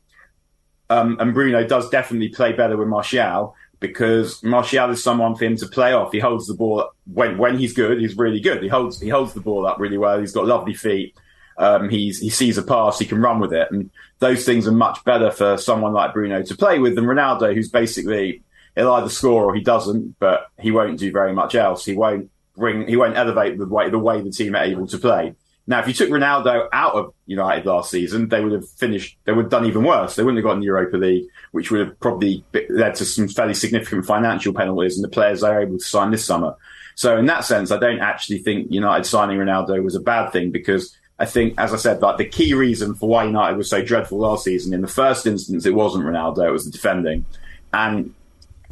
um, 0.91 1.19
and 1.21 1.35
Bruno 1.35 1.67
does 1.67 1.89
definitely 1.91 2.29
play 2.29 2.53
better 2.53 2.77
with 2.77 2.89
Martial, 2.89 3.55
because 3.81 4.43
Martial 4.43 4.91
is 4.91 5.03
someone 5.03 5.37
for 5.37 5.45
him 5.45 5.57
to 5.57 5.67
play 5.67 5.93
off. 5.93 6.13
He 6.13 6.19
holds 6.19 6.47
the 6.47 6.55
ball 6.55 6.91
when 7.13 7.37
when 7.37 7.59
he's 7.59 7.75
good. 7.75 8.01
He's 8.01 8.17
really 8.17 8.41
good. 8.41 8.63
He 8.63 8.69
holds 8.69 9.01
he 9.01 9.11
holds 9.11 9.35
the 9.35 9.41
ball 9.41 9.67
up 9.67 9.79
really 9.79 9.99
well. 9.99 10.19
He's 10.19 10.33
got 10.33 10.47
lovely 10.47 10.75
feet. 10.75 11.15
Um, 11.57 11.89
he 11.89 12.13
sees 12.13 12.59
a 12.59 12.63
pass, 12.63 12.99
he 12.99 13.05
can 13.05 13.21
run 13.21 13.39
with 13.39 13.53
it, 13.53 13.71
and 13.71 13.91
those 14.19 14.45
things 14.45 14.67
are 14.67 14.73
much 14.73 15.05
better 15.05 15.31
for 15.31 15.57
someone 15.57 15.93
like 15.93 16.13
Bruno 16.13 16.43
to 16.43 16.57
play 16.57 16.81
with 16.81 16.97
than 16.97 17.05
Ronaldo, 17.05 17.55
who's 17.55 17.69
basically 17.69 18.43
he'll 18.75 18.93
either 18.93 19.09
score 19.09 19.45
or 19.45 19.55
he 19.55 19.63
doesn't, 19.63 20.19
but 20.19 20.49
he 20.59 20.71
won't 20.71 20.99
do 20.99 21.13
very 21.13 21.33
much 21.33 21.55
else. 21.55 21.85
He 21.85 21.95
won't 21.95 22.31
bring 22.57 22.87
he 22.87 22.97
won't 22.97 23.17
elevate 23.17 23.59
the 23.59 23.67
way 23.67 23.91
the 23.91 23.99
way 23.99 24.21
the 24.21 24.31
team 24.31 24.55
are 24.55 24.65
able 24.65 24.87
to 24.87 24.99
play. 24.99 25.35
Now, 25.67 25.81
if 25.81 25.89
you 25.89 25.95
took 25.95 26.11
Ronaldo 26.11 26.69
out 26.73 26.95
of 26.95 27.15
United 27.27 27.65
last 27.65 27.91
season, 27.91 28.29
they 28.29 28.43
would 28.43 28.53
have 28.53 28.69
finished, 28.69 29.17
they 29.25 29.33
would 29.33 29.47
have 29.47 29.51
done 29.51 29.65
even 29.65 29.83
worse. 29.83 30.15
They 30.15 30.23
wouldn't 30.23 30.39
have 30.39 30.45
gotten 30.45 30.61
the 30.61 30.67
Europa 30.67 30.99
League, 30.99 31.25
which 31.53 31.71
would 31.71 31.89
have 31.89 32.01
probably 32.01 32.45
led 32.69 32.97
to 32.97 33.05
some 33.07 33.29
fairly 33.29 33.55
significant 33.55 34.05
financial 34.05 34.53
penalties 34.53 34.97
and 34.97 35.05
the 35.05 35.09
players 35.09 35.41
they 35.41 35.49
are 35.49 35.63
able 35.63 35.79
to 35.79 35.85
sign 35.85 36.11
this 36.11 36.25
summer. 36.25 36.55
So 36.97 37.17
in 37.17 37.27
that 37.27 37.47
sense, 37.47 37.71
I 37.71 37.79
don't 37.79 38.01
actually 38.01 38.39
think 38.39 38.71
United 38.71 39.05
signing 39.05 39.39
Ronaldo 39.39 39.83
was 39.83 39.95
a 39.95 40.01
bad 40.01 40.33
thing 40.33 40.51
because 40.51 40.95
I 41.19 41.25
think, 41.25 41.55
as 41.59 41.73
I 41.73 41.77
said, 41.77 42.03
like 42.03 42.19
the 42.19 42.27
key 42.27 42.53
reason 42.53 42.95
for 42.95 43.09
why 43.09 43.25
United 43.25 43.57
was 43.57 43.71
so 43.71 43.83
dreadful 43.83 44.19
last 44.19 44.45
season, 44.45 44.75
in 44.75 44.83
the 44.83 44.89
first 44.89 45.27
instance, 45.27 45.65
it 45.65 45.75
wasn't 45.75 46.05
Ronaldo, 46.05 46.47
it 46.47 46.53
was 46.53 46.67
the 46.67 46.73
defending. 46.73 47.25
And 47.73 48.15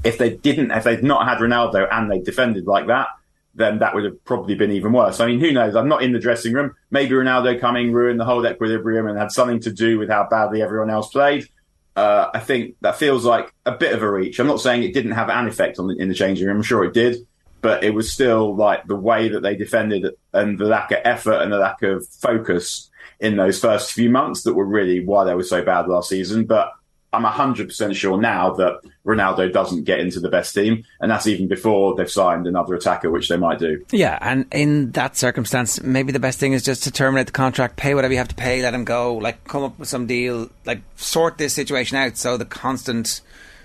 if 0.04 0.18
they 0.18 0.30
didn't, 0.30 0.70
if 0.70 0.84
they'd 0.84 1.02
not 1.02 1.26
had 1.26 1.38
Ronaldo 1.38 1.88
and 1.90 2.10
they 2.10 2.20
defended 2.20 2.66
like 2.66 2.86
that, 2.88 3.08
then 3.54 3.78
that 3.80 3.94
would 3.94 4.04
have 4.04 4.24
probably 4.24 4.54
been 4.54 4.72
even 4.72 4.92
worse. 4.92 5.20
I 5.20 5.26
mean, 5.26 5.40
who 5.40 5.52
knows? 5.52 5.76
I'm 5.76 5.88
not 5.88 6.02
in 6.02 6.12
the 6.12 6.18
dressing 6.18 6.54
room. 6.54 6.74
Maybe 6.90 7.14
Ronaldo 7.14 7.60
coming 7.60 7.92
ruined 7.92 8.18
the 8.18 8.24
whole 8.24 8.46
equilibrium 8.46 9.06
and 9.06 9.18
had 9.18 9.30
something 9.30 9.60
to 9.60 9.72
do 9.72 9.98
with 9.98 10.08
how 10.08 10.26
badly 10.28 10.62
everyone 10.62 10.90
else 10.90 11.10
played. 11.10 11.46
Uh, 11.94 12.30
I 12.32 12.40
think 12.40 12.76
that 12.80 12.96
feels 12.96 13.24
like 13.24 13.52
a 13.66 13.72
bit 13.72 13.92
of 13.94 14.02
a 14.02 14.10
reach. 14.10 14.38
I'm 14.38 14.46
not 14.46 14.60
saying 14.60 14.82
it 14.82 14.94
didn't 14.94 15.12
have 15.12 15.28
an 15.28 15.46
effect 15.46 15.78
on 15.78 15.88
the, 15.88 15.96
in 15.96 16.08
the 16.08 16.14
changing 16.14 16.46
room. 16.46 16.56
I'm 16.56 16.62
sure 16.62 16.84
it 16.84 16.94
did, 16.94 17.26
but 17.60 17.84
it 17.84 17.92
was 17.92 18.10
still 18.10 18.56
like 18.56 18.86
the 18.86 18.96
way 18.96 19.28
that 19.28 19.42
they 19.42 19.56
defended 19.56 20.06
and 20.32 20.58
the 20.58 20.64
lack 20.64 20.90
of 20.90 21.00
effort 21.04 21.42
and 21.42 21.52
the 21.52 21.58
lack 21.58 21.82
of 21.82 22.06
focus 22.08 22.90
in 23.20 23.36
those 23.36 23.60
first 23.60 23.92
few 23.92 24.08
months 24.08 24.44
that 24.44 24.54
were 24.54 24.64
really 24.64 25.04
why 25.04 25.24
they 25.24 25.34
were 25.34 25.44
so 25.44 25.62
bad 25.62 25.86
last 25.86 26.08
season. 26.08 26.46
But 26.46 26.72
I'm 27.12 27.24
100% 27.24 27.94
sure 27.94 28.18
now 28.18 28.54
that 28.54 28.80
Ronaldo 29.04 29.52
doesn't 29.52 29.84
get 29.84 30.00
into 30.00 30.18
the 30.18 30.30
best 30.30 30.54
team. 30.54 30.84
And 31.00 31.10
that's 31.10 31.26
even 31.26 31.46
before 31.46 31.94
they've 31.94 32.10
signed 32.10 32.46
another 32.46 32.74
attacker, 32.74 33.10
which 33.10 33.28
they 33.28 33.36
might 33.36 33.58
do. 33.58 33.84
Yeah. 33.90 34.18
And 34.20 34.46
in 34.50 34.92
that 34.92 35.16
circumstance, 35.16 35.82
maybe 35.82 36.12
the 36.12 36.20
best 36.20 36.38
thing 36.38 36.54
is 36.54 36.62
just 36.62 36.84
to 36.84 36.90
terminate 36.90 37.26
the 37.26 37.32
contract, 37.32 37.76
pay 37.76 37.94
whatever 37.94 38.12
you 38.12 38.18
have 38.18 38.28
to 38.28 38.34
pay, 38.34 38.62
let 38.62 38.72
him 38.72 38.84
go, 38.84 39.14
like 39.14 39.44
come 39.44 39.62
up 39.62 39.78
with 39.78 39.88
some 39.88 40.06
deal, 40.06 40.48
like 40.64 40.80
sort 40.96 41.36
this 41.36 41.52
situation 41.52 41.98
out 41.98 42.16
so 42.16 42.38
the 42.38 42.46
constant 42.46 43.20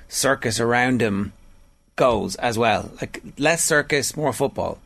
circus 0.10 0.60
around 0.60 1.01
him 1.01 1.32
goes 1.96 2.36
as 2.36 2.58
well. 2.58 2.92
Like 3.00 3.24
less 3.38 3.63
circus, 3.63 4.18
more 4.18 4.34
football. 4.34 4.77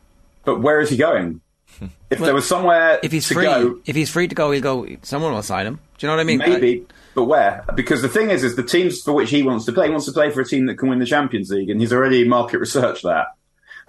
But 0.44 0.60
where 0.60 0.80
is 0.80 0.90
he 0.90 0.96
going? 0.96 1.40
If 2.10 2.20
well, 2.20 2.26
there 2.26 2.34
was 2.34 2.46
somewhere 2.46 3.00
if 3.02 3.10
he's 3.10 3.26
free, 3.26 3.46
go, 3.46 3.80
if 3.86 3.96
he's 3.96 4.10
free 4.10 4.28
to 4.28 4.34
go, 4.34 4.50
he'll 4.50 4.60
go. 4.60 4.86
Someone 5.00 5.32
will 5.32 5.42
sign 5.42 5.66
him. 5.66 5.80
Do 5.96 6.06
you 6.06 6.08
know 6.08 6.16
what 6.16 6.20
I 6.20 6.24
mean? 6.24 6.38
Maybe. 6.38 6.86
But 7.14 7.24
where? 7.24 7.64
Because 7.74 8.02
the 8.02 8.08
thing 8.08 8.30
is, 8.30 8.42
is 8.44 8.56
the 8.56 8.62
teams 8.62 9.00
for 9.02 9.12
which 9.12 9.30
he 9.30 9.42
wants 9.42 9.64
to 9.66 9.72
play, 9.72 9.86
he 9.86 9.90
wants 9.90 10.06
to 10.06 10.12
play 10.12 10.30
for 10.30 10.40
a 10.40 10.44
team 10.44 10.66
that 10.66 10.76
can 10.76 10.88
win 10.88 10.98
the 10.98 11.06
Champions 11.06 11.50
League, 11.50 11.70
and 11.70 11.80
he's 11.80 11.92
already 11.92 12.26
market 12.26 12.58
researched 12.58 13.04
that 13.04 13.26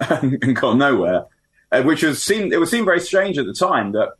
and 0.00 0.56
gone 0.56 0.78
nowhere. 0.78 1.26
Uh, 1.72 1.82
which 1.82 2.02
was 2.02 2.22
seemed 2.22 2.52
it 2.52 2.58
would 2.58 2.68
seem 2.68 2.84
very 2.84 3.00
strange 3.00 3.38
at 3.38 3.46
the 3.46 3.54
time 3.54 3.92
that 3.92 4.10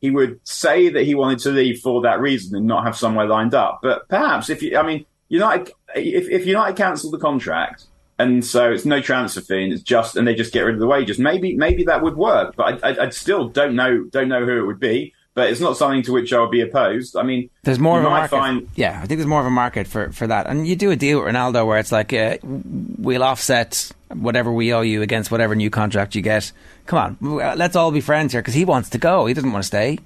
he 0.00 0.10
would 0.10 0.40
say 0.46 0.88
that 0.88 1.04
he 1.04 1.14
wanted 1.14 1.38
to 1.38 1.50
leave 1.50 1.80
for 1.80 2.02
that 2.02 2.20
reason 2.20 2.56
and 2.56 2.66
not 2.66 2.84
have 2.84 2.96
somewhere 2.96 3.26
lined 3.26 3.54
up. 3.54 3.80
But 3.82 4.08
perhaps 4.08 4.50
if 4.50 4.62
you, 4.62 4.76
I 4.76 4.82
mean, 4.82 5.06
United, 5.28 5.72
if, 5.94 6.28
if 6.28 6.46
United 6.46 6.76
cancel 6.76 7.10
the 7.10 7.18
contract 7.18 7.84
and 8.18 8.44
so 8.44 8.72
it's 8.72 8.84
no 8.84 9.00
transfer 9.00 9.40
fee 9.40 9.64
and 9.64 9.72
it's 9.72 9.82
just 9.82 10.16
and 10.16 10.26
they 10.26 10.34
just 10.34 10.52
get 10.52 10.62
rid 10.62 10.74
of 10.74 10.80
the 10.80 10.86
wages, 10.86 11.18
maybe 11.18 11.56
maybe 11.56 11.84
that 11.84 12.02
would 12.02 12.16
work. 12.16 12.54
But 12.56 12.84
I, 12.84 12.90
I, 12.90 13.06
I 13.06 13.08
still 13.10 13.48
don't 13.48 13.76
know 13.76 14.04
don't 14.04 14.28
know 14.28 14.44
who 14.44 14.58
it 14.58 14.66
would 14.66 14.80
be 14.80 15.14
but 15.34 15.50
it's 15.50 15.60
not 15.60 15.76
something 15.76 16.02
to 16.04 16.12
which 16.12 16.32
I 16.32 16.40
would 16.40 16.50
be 16.50 16.60
opposed. 16.60 17.16
I 17.16 17.22
mean, 17.22 17.50
there's 17.62 17.78
more 17.78 17.98
of 17.98 18.04
a 18.04 18.10
market. 18.10 18.36
Find... 18.36 18.68
Yeah, 18.76 19.00
I 19.02 19.06
think 19.06 19.18
there's 19.18 19.26
more 19.26 19.40
of 19.40 19.46
a 19.46 19.50
market 19.50 19.86
for, 19.86 20.12
for 20.12 20.26
that. 20.26 20.46
And 20.46 20.66
you 20.66 20.76
do 20.76 20.90
a 20.90 20.96
deal 20.96 21.18
with 21.18 21.34
Ronaldo 21.34 21.66
where 21.66 21.78
it's 21.78 21.92
like 21.92 22.12
uh, 22.12 22.38
we'll 22.42 23.22
offset 23.22 23.90
whatever 24.08 24.52
we 24.52 24.72
owe 24.72 24.82
you 24.82 25.02
against 25.02 25.30
whatever 25.30 25.54
new 25.54 25.70
contract 25.70 26.14
you 26.14 26.22
get. 26.22 26.52
Come 26.86 26.98
on, 26.98 27.56
let's 27.58 27.76
all 27.76 27.90
be 27.90 28.00
friends 28.00 28.32
here 28.32 28.42
because 28.42 28.54
he 28.54 28.64
wants 28.64 28.90
to 28.90 28.98
go. 28.98 29.26
He 29.26 29.34
doesn't 29.34 29.50
want 29.50 29.64
to 29.64 29.66
stay. 29.66 29.98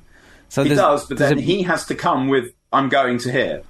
So 0.48 0.64
he 0.64 0.70
does, 0.70 1.06
but 1.06 1.18
then 1.18 1.38
a... 1.38 1.40
he 1.40 1.62
has 1.64 1.86
to 1.86 1.94
come 1.94 2.28
with 2.28 2.54
"I'm 2.72 2.88
going 2.88 3.18
to 3.18 3.30
here." 3.30 3.62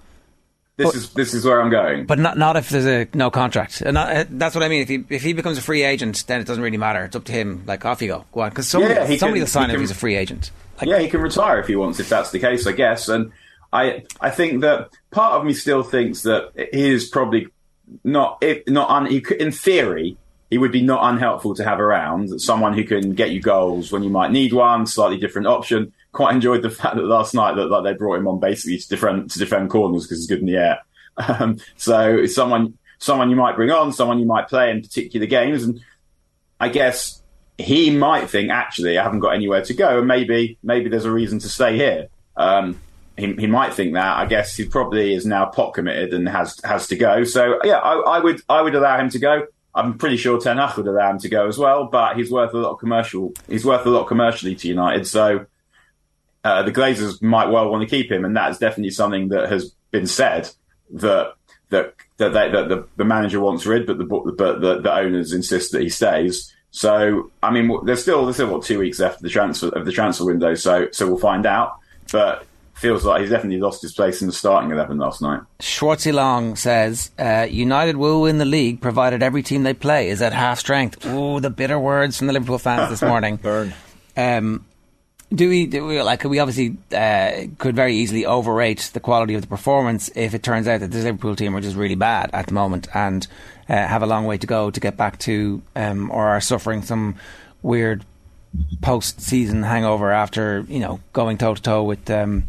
This 0.77 0.87
but, 0.87 0.94
is 0.94 1.11
this 1.11 1.35
is 1.35 1.44
where 1.44 1.61
I'm 1.61 1.71
going. 1.71 2.07
But 2.07 2.21
not 2.21 2.38
not 2.38 2.57
if 2.57 2.68
there's 2.68 2.87
a 2.87 3.09
no 3.12 3.33
contract. 3.33 3.81
And 3.81 3.94
not, 3.94 4.16
uh, 4.16 4.25
that's 4.31 4.55
what 4.55 4.62
I 4.62 4.68
mean. 4.68 4.83
If 4.83 4.88
he 4.88 5.05
if 5.09 5.23
he 5.25 5.33
becomes 5.33 5.59
a 5.59 5.61
free 5.61 5.83
agent, 5.83 6.25
then 6.29 6.40
it 6.40 6.47
doesn't 6.47 6.62
really 6.62 6.77
matter. 6.77 7.05
It's 7.05 7.16
up 7.16 7.25
to 7.25 7.33
him. 7.33 7.64
Like 7.66 7.85
off 7.85 8.01
you 8.01 8.07
go, 8.07 8.25
go 8.31 8.42
on. 8.42 8.51
Because 8.51 8.68
somebody, 8.68 8.94
yeah, 8.94 9.07
somebody 9.16 9.18
can, 9.18 9.40
will 9.40 9.47
sign 9.49 9.71
him 9.71 9.75
if 9.75 9.81
he's 9.81 9.90
a 9.90 9.97
free 9.97 10.14
agent. 10.14 10.53
Like, 10.79 10.88
yeah, 10.88 10.99
he 10.99 11.09
can 11.09 11.21
retire 11.21 11.59
if 11.59 11.67
he 11.67 11.77
wants, 11.77 12.01
if 12.01 12.09
that's 12.09 12.31
the 12.31 12.38
case, 12.38 12.67
I 12.67 12.73
guess. 12.73 13.09
And 13.09 13.33
I 13.73 14.05
I 14.21 14.31
think 14.31 14.62
that 14.62 14.91
part 15.11 15.35
of 15.35 15.45
me 15.45 15.53
still 15.53 15.83
thinks 15.83 16.23
that 16.23 16.53
he 16.73 16.91
is 16.91 17.09
probably 17.09 17.49
not 18.05 18.38
if 18.43 18.67
not 18.69 18.91
un, 18.91 19.07
he 19.07 19.21
could, 19.21 19.41
in 19.41 19.53
theory 19.53 20.17
he 20.51 20.57
would 20.57 20.73
be 20.73 20.83
not 20.83 21.12
unhelpful 21.12 21.55
to 21.55 21.64
have 21.64 21.79
around 21.79 22.41
someone 22.41 22.73
who 22.73 22.85
can 22.85 23.12
get 23.12 23.31
you 23.31 23.41
goals 23.41 23.93
when 23.93 24.03
you 24.03 24.09
might 24.09 24.31
need 24.31 24.53
one 24.53 24.87
slightly 24.87 25.19
different 25.19 25.47
option. 25.47 25.93
Quite 26.12 26.35
enjoyed 26.35 26.62
the 26.62 26.71
fact 26.83 26.97
that 26.97 27.05
last 27.05 27.35
night 27.35 27.57
that 27.57 27.67
like, 27.67 27.85
they 27.85 27.93
brought 27.93 28.19
him 28.19 28.29
on 28.29 28.41
basically 28.41 28.79
to 28.79 28.88
defend 28.88 29.31
to 29.31 29.38
defend 29.38 29.71
corners 29.71 30.05
because 30.05 30.19
he's 30.19 30.27
good 30.27 30.41
in 30.41 30.47
the 30.47 30.57
air. 30.57 30.79
Um, 31.21 31.59
so 31.77 32.27
someone 32.27 32.79
someone 32.99 33.29
you 33.29 33.35
might 33.35 33.57
bring 33.57 33.73
on 33.73 33.93
someone 33.93 34.21
you 34.21 34.25
might 34.25 34.47
play 34.47 34.71
in 34.71 34.83
particular 34.83 35.27
games. 35.27 35.64
And 35.64 35.81
I 36.61 36.69
guess 36.69 37.17
he 37.59 37.90
might 37.90 38.31
think, 38.31 38.51
actually, 38.51 38.97
I 38.97 39.03
haven't 39.03 39.18
got 39.18 39.31
anywhere 39.31 39.62
to 39.64 39.75
go, 39.75 39.99
and 39.99 40.07
maybe 40.07 40.59
maybe 40.62 40.88
there's 40.88 41.05
a 41.05 41.11
reason 41.11 41.40
to 41.40 41.49
stay 41.49 41.77
here. 41.77 42.09
Um, 42.37 42.81
he, 43.16 43.35
he, 43.35 43.47
might 43.49 43.75
think 43.75 43.94
that. 43.94 44.16
I 44.16 44.27
guess 44.27 44.55
he 44.55 44.64
probably 44.64 45.12
is 45.12 45.27
now 45.27 45.47
pot 45.47 45.75
committed 45.75 46.14
and 46.14 46.29
has 46.29 46.61
has 46.62 46.87
to 46.88 46.97
go. 46.97 47.25
So 47.25 47.59
yeah, 47.64 47.79
I, 47.79 47.94
I, 47.99 48.18
would 48.21 48.40
I 48.49 48.62
would 48.62 48.77
allow 48.77 48.99
him 49.01 49.11
to 49.11 49.18
go. 49.18 49.47
I'm 49.75 49.99
pretty 49.99 50.16
sure 50.16 50.40
Ten 50.40 50.57
Hag 50.57 50.77
would 50.77 50.87
allow 50.87 51.11
him 51.11 51.18
to 51.18 51.29
go 51.29 51.49
as 51.49 51.59
well, 51.59 51.87
but 51.87 52.16
he's 52.16 52.31
worth 52.31 52.55
a 52.55 52.59
lot 52.59 52.73
of 52.73 52.79
commercial. 52.79 53.33
He's 53.49 53.64
worth 53.64 53.85
a 53.87 53.90
lot 53.90 54.07
commercially 54.07 54.55
to 54.55 54.68
United. 54.68 55.07
So 55.07 55.47
uh, 56.44 56.62
the 56.62 56.73
Glazers 56.73 57.21
might 57.21 57.49
well 57.49 57.71
want 57.71 57.83
to 57.83 57.88
keep 57.88 58.11
him, 58.11 58.25
and 58.25 58.37
that's 58.37 58.59
definitely 58.59 58.90
something 58.90 59.29
that 59.29 59.51
has 59.51 59.75
been 59.90 60.07
said 60.07 60.49
that 60.90 61.35
that 61.71 61.94
that, 62.18 62.33
they, 62.33 62.51
that 62.51 62.68
the, 62.68 62.87
the, 62.97 63.05
manager 63.05 63.40
wants 63.40 63.66
rid, 63.66 63.87
but 63.87 63.99
the 63.99 64.05
but 64.05 64.61
the, 64.61 64.81
the 64.81 64.94
owners 64.94 65.33
insist 65.33 65.73
that 65.73 65.83
he 65.83 65.88
stays. 65.88 66.55
So, 66.79 67.33
I 67.43 67.51
mean, 67.51 67.77
there's 67.87 68.03
still 68.03 68.25
there's 68.25 68.37
still 68.37 68.53
what 68.53 68.62
two 68.62 68.79
weeks 68.79 69.01
left 69.01 69.17
of 69.17 69.23
the 69.23 69.31
transfer 69.31 69.69
of 69.71 69.85
the 69.85 69.91
transfer 69.91 70.25
window. 70.25 70.55
So, 70.55 70.87
so 70.93 71.09
we'll 71.09 71.19
find 71.19 71.45
out. 71.45 71.77
But 72.12 72.47
feels 72.75 73.05
like 73.05 73.21
he's 73.21 73.31
definitely 73.31 73.59
lost 73.59 73.83
his 73.83 73.93
place 73.93 74.21
in 74.21 74.29
the 74.29 74.33
starting 74.33 74.71
eleven 74.71 74.97
last 74.97 75.21
night. 75.21 75.41
Schwartzy 75.59 76.12
Long 76.12 76.55
says 76.55 77.11
uh, 77.19 77.49
United 77.51 77.97
will 77.97 78.21
win 78.21 78.38
the 78.38 78.45
league 78.45 78.81
provided 78.81 79.25
every 79.25 79.43
team 79.43 79.64
they 79.64 79.75
play 79.75 80.09
is 80.09 80.23
at 80.23 80.33
half 80.33 80.61
strength. 80.61 81.05
Ooh, 81.05 81.41
the 81.41 81.51
bitter 81.51 81.81
words 81.81 82.17
from 82.17 82.29
the 82.29 82.33
Liverpool 82.33 82.59
fans 82.59 82.91
this 82.91 83.03
morning. 83.09 83.38
Burn. 83.38 83.75
Um, 84.17 84.64
do 85.35 85.49
we, 85.49 85.67
do 85.67 85.85
we 85.85 86.01
like 86.01 86.23
we 86.23 86.38
obviously 86.38 86.77
uh, 86.97 87.49
could 87.59 87.75
very 87.75 87.97
easily 87.97 88.25
overrate 88.25 88.91
the 88.93 89.01
quality 89.01 89.35
of 89.35 89.41
the 89.41 89.49
performance 89.49 90.12
if 90.14 90.33
it 90.33 90.45
turns 90.45 90.69
out 90.69 90.79
that 90.79 90.93
this 90.93 91.03
Liverpool 91.03 91.35
team 91.35 91.57
are 91.57 91.61
just 91.61 91.75
really 91.75 91.97
bad 91.97 92.31
at 92.33 92.47
the 92.47 92.55
moment 92.55 92.87
and 92.95 93.27
uh, 93.68 93.74
have 93.74 94.02
a 94.02 94.07
long 94.07 94.24
way 94.24 94.38
to 94.38 94.46
go 94.46 94.70
to 94.70 94.81
get 94.81 94.96
back 94.96 95.18
to 95.20 95.62
um, 95.76 96.11
or 96.11 96.28
are 96.28 96.40
suffering 96.40 96.83
some 96.83 97.16
weird 97.62 98.04
post-season 98.81 99.62
hangover 99.62 100.11
after 100.11 100.64
you 100.68 100.81
know 100.81 101.00
going 101.12 101.37
toe 101.37 101.54
to 101.54 101.62
toe 101.62 101.83
with 101.83 102.11
um, 102.11 102.44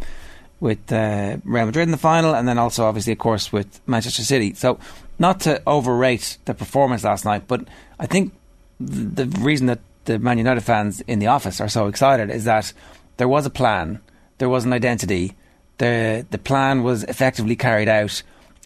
with 0.60 0.92
uh, 0.92 1.38
Real 1.44 1.66
Madrid 1.66 1.84
in 1.84 1.92
the 1.92 1.98
final, 1.98 2.36
and 2.36 2.48
then 2.48 2.58
also 2.58 2.86
obviously, 2.86 3.14
of 3.14 3.20
course, 3.20 3.52
with 3.52 3.80
Manchester 3.88 4.24
City. 4.24 4.54
So, 4.54 4.78
not 5.18 5.40
to 5.42 5.62
overrate 5.66 6.38
the 6.46 6.54
performance 6.54 7.04
last 7.04 7.26
night, 7.26 7.48
but 7.48 7.62
I 7.98 8.06
think 8.06 8.34
the 8.80 9.26
reason 9.40 9.68
that 9.68 9.80
the 10.06 10.20
Man 10.20 10.38
United 10.38 10.62
fans 10.62 11.02
in 11.02 11.20
the 11.20 11.28
office 11.28 11.62
are 11.62 11.70
so 11.70 11.88
excited 11.88 12.30
is 12.30 12.46
that 12.46 12.74
there 13.18 13.28
was 13.28 13.46
a 13.46 13.50
plan, 13.50 14.00
there 14.38 14.50
was 14.50 14.66
an 14.66 14.74
identity, 14.74 15.36
the 15.78 16.26
the 16.30 16.38
plan 16.38 16.84
was 16.84 17.04
effectively 17.06 17.56
carried 17.56 17.90
out, 17.90 18.22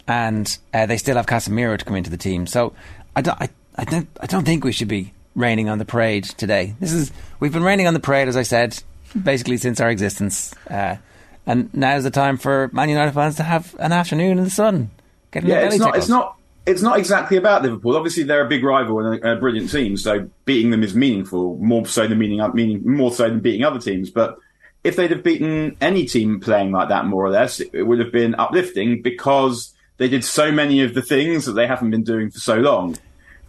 and 0.07 0.57
uh, 0.73 0.85
they 0.85 0.97
still 0.97 1.15
have 1.15 1.25
Casemiro 1.25 1.77
to 1.77 1.85
come 1.85 1.95
into 1.95 2.09
the 2.09 2.17
team. 2.17 2.47
So 2.47 2.73
I 3.15 3.21
don't, 3.21 3.39
I, 3.41 3.49
I 3.75 3.85
don't, 3.85 4.07
I 4.19 4.25
don't 4.25 4.45
think 4.45 4.63
we 4.63 4.71
should 4.71 4.87
be 4.87 5.13
raining 5.35 5.69
on 5.69 5.77
the 5.77 5.85
parade 5.85 6.25
today. 6.25 6.75
This 6.79 6.91
is 6.91 7.11
we've 7.39 7.53
been 7.53 7.63
raining 7.63 7.87
on 7.87 7.93
the 7.93 7.99
parade, 7.99 8.27
as 8.27 8.37
I 8.37 8.43
said, 8.43 8.81
basically 9.21 9.57
since 9.57 9.79
our 9.79 9.89
existence, 9.89 10.53
uh, 10.69 10.97
and 11.45 11.73
now's 11.73 12.03
the 12.03 12.11
time 12.11 12.37
for 12.37 12.69
Man 12.73 12.89
United 12.89 13.13
fans 13.13 13.35
to 13.37 13.43
have 13.43 13.75
an 13.79 13.91
afternoon 13.91 14.37
in 14.37 14.43
the 14.43 14.49
sun. 14.49 14.91
yeah, 15.33 15.61
it's 15.61 15.77
not, 15.77 15.97
it's 15.97 16.09
not. 16.09 16.37
It's 16.65 16.81
not 16.81 16.97
exactly 16.97 17.35
about 17.35 17.61
Liverpool. 17.61 17.97
Obviously, 17.97 18.23
they're 18.23 18.45
a 18.45 18.47
big 18.47 18.63
rival 18.63 19.05
and 19.05 19.21
a, 19.21 19.33
a, 19.33 19.35
brilliant 19.35 19.69
team, 19.69 19.97
so 19.97 20.29
beating 20.45 20.71
them 20.71 20.81
is 20.81 20.95
meaningful, 20.95 21.57
more 21.57 21.85
so 21.85 22.07
than 22.07 22.17
meaning, 22.17 22.41
meaning 22.53 22.89
more 22.89 23.11
so 23.11 23.27
than 23.27 23.41
beating 23.41 23.65
other 23.65 23.79
teams. 23.79 24.09
But 24.09 24.37
if 24.81 24.95
they'd 24.95 25.11
have 25.11 25.23
beaten 25.23 25.75
any 25.81 26.05
team 26.05 26.39
playing 26.39 26.71
like 26.71 26.87
that, 26.87 27.05
more 27.05 27.25
or 27.25 27.31
less, 27.31 27.59
it 27.59 27.83
would 27.83 27.99
have 27.99 28.13
been 28.13 28.35
uplifting 28.35 29.01
because 29.01 29.72
they 29.97 30.09
did 30.09 30.23
so 30.23 30.51
many 30.51 30.81
of 30.81 30.93
the 30.93 31.01
things 31.01 31.45
that 31.45 31.53
they 31.53 31.67
haven't 31.67 31.91
been 31.91 32.03
doing 32.03 32.31
for 32.31 32.39
so 32.39 32.55
long. 32.57 32.97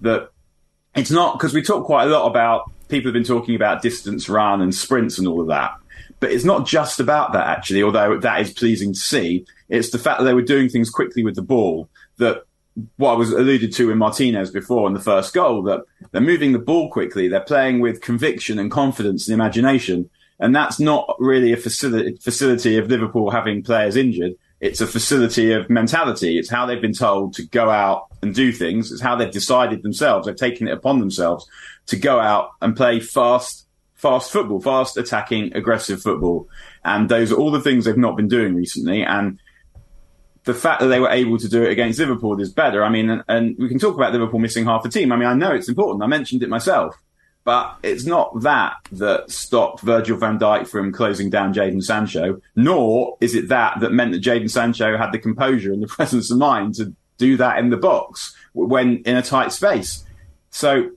that 0.01 0.31
it's 0.95 1.11
not 1.11 1.39
because 1.39 1.55
we 1.55 1.63
talk 1.63 1.85
quite 1.85 2.07
a 2.07 2.11
lot 2.11 2.27
about 2.27 2.71
people 2.89 3.09
have 3.09 3.15
been 3.15 3.25
talking 3.25 3.55
about 3.55 3.83
distance 3.83 4.29
run 4.29 4.61
and 4.61 4.75
sprints 4.75 5.19
and 5.19 5.27
all 5.27 5.41
of 5.41 5.49
that. 5.49 5.73
But 6.21 6.33
it's 6.33 6.45
not 6.45 6.67
just 6.67 7.01
about 7.01 7.33
that 7.33 7.47
actually, 7.47 7.83
although 7.83 8.19
that 8.19 8.41
is 8.41 8.53
pleasing 8.53 8.93
to 8.93 8.99
see. 8.99 9.47
It's 9.69 9.91
the 9.91 9.99
fact 9.99 10.19
that 10.19 10.25
they 10.25 10.35
were 10.35 10.43
doing 10.43 10.69
things 10.69 10.91
quickly 10.91 11.25
with 11.25 11.35
the 11.35 11.43
ball 11.43 11.89
that 12.19 12.45
what 12.97 13.13
I 13.13 13.17
was 13.17 13.33
alluded 13.33 13.73
to 13.75 13.91
in 13.91 13.99
Martinez 13.99 14.51
before 14.51 14.87
in 14.89 14.95
the 14.95 15.01
first 15.01 15.33
goal, 15.33 15.63
that 15.65 15.83
they're 16.13 16.21
moving 16.21 16.53
the 16.53 16.59
ball 16.59 16.91
quickly. 16.91 17.29
They're 17.29 17.41
playing 17.41 17.81
with 17.81 18.01
conviction 18.01 18.59
and 18.59 18.71
confidence 18.71 19.29
and 19.29 19.35
imagination. 19.35 20.11
And 20.41 20.55
that's 20.55 20.81
not 20.81 21.15
really 21.19 21.53
a 21.53 21.57
facility, 21.57 22.17
facility 22.17 22.77
of 22.77 22.89
Liverpool 22.89 23.31
having 23.31 23.63
players 23.63 23.97
injured. 23.97 24.35
It's 24.65 24.81
a 24.81 24.87
facility 24.87 25.53
of 25.53 25.69
mentality. 25.69 26.39
It's 26.39 26.49
how 26.49 26.65
they've 26.65 26.81
been 26.81 26.95
told 26.95 27.35
to 27.35 27.47
go 27.47 27.69
out 27.69 28.07
and 28.23 28.35
do 28.35 28.51
things. 28.51 28.91
It's 28.91 29.03
how 29.03 29.15
they've 29.15 29.31
decided 29.31 29.83
themselves. 29.83 30.27
They've 30.27 30.35
taken 30.35 30.69
it 30.69 30.73
upon 30.73 31.01
themselves 31.01 31.47
to 31.89 31.97
go 31.97 32.19
out 32.19 32.49
and 32.63 32.75
play 32.75 32.99
fast, 32.99 33.67
fast 33.95 34.33
football, 34.33 34.63
fast 34.63 34.97
attacking, 34.97 35.55
aggressive 35.55 36.01
football. 36.01 36.49
And 36.83 37.11
those 37.11 37.31
are 37.31 37.35
all 37.35 37.51
the 37.51 37.61
things 37.61 37.85
they've 37.85 37.99
not 37.99 38.17
been 38.17 38.27
doing 38.27 38.55
recently. 38.55 39.03
And 39.03 39.39
the 40.45 40.55
fact 40.55 40.81
that 40.81 40.87
they 40.87 41.01
were 41.01 41.11
able 41.11 41.37
to 41.37 41.49
do 41.49 41.63
it 41.63 41.71
against 41.71 41.99
Liverpool 41.99 42.41
is 42.41 42.51
better. 42.51 42.83
I 42.83 42.89
mean, 42.89 43.11
and, 43.11 43.23
and, 43.29 43.57
we 43.59 43.69
can 43.69 43.79
talk 43.79 43.97
about 43.97 44.15
Liverpool 44.15 44.41
missing 44.41 44.65
half 44.65 44.83
the 44.83 44.89
team. 44.89 45.13
I 45.13 45.17
mean, 45.17 45.29
I 45.29 45.35
know 45.35 45.55
it's 45.55 45.69
important. 45.69 46.03
I 46.03 46.07
mentioned 46.07 46.43
it 46.43 46.49
myself, 46.49 46.97
but 47.45 47.77
it's 47.83 48.07
not 48.07 48.41
that 48.43 48.77
that 48.93 49.31
stopped 49.31 49.83
Virgil 49.83 50.17
van 50.17 50.39
Dijk 50.39 50.67
from 50.67 50.93
closing 50.93 51.29
down 51.29 51.53
Jadon 51.53 51.83
Sancho, 51.83 52.41
nor 52.57 53.19
is 53.21 53.35
it 53.35 53.49
that 53.49 53.81
that 53.81 53.93
meant 53.93 54.13
that 54.13 54.23
Jadon 54.23 54.51
Sancho 54.51 54.97
had 54.97 55.13
the 55.13 55.19
composure 55.19 55.73
and 55.73 55.83
the 55.83 55.87
presence 55.95 56.31
of 56.31 56.39
mind 56.39 56.75
to 56.77 56.95
do 57.19 57.37
that 57.37 57.59
in 57.59 57.71
the 57.71 57.77
box 57.77 58.35
when 58.55 58.99
in 59.03 59.17
a 59.17 59.23
tight 59.23 59.53
space. 59.53 60.05
So 60.51 60.91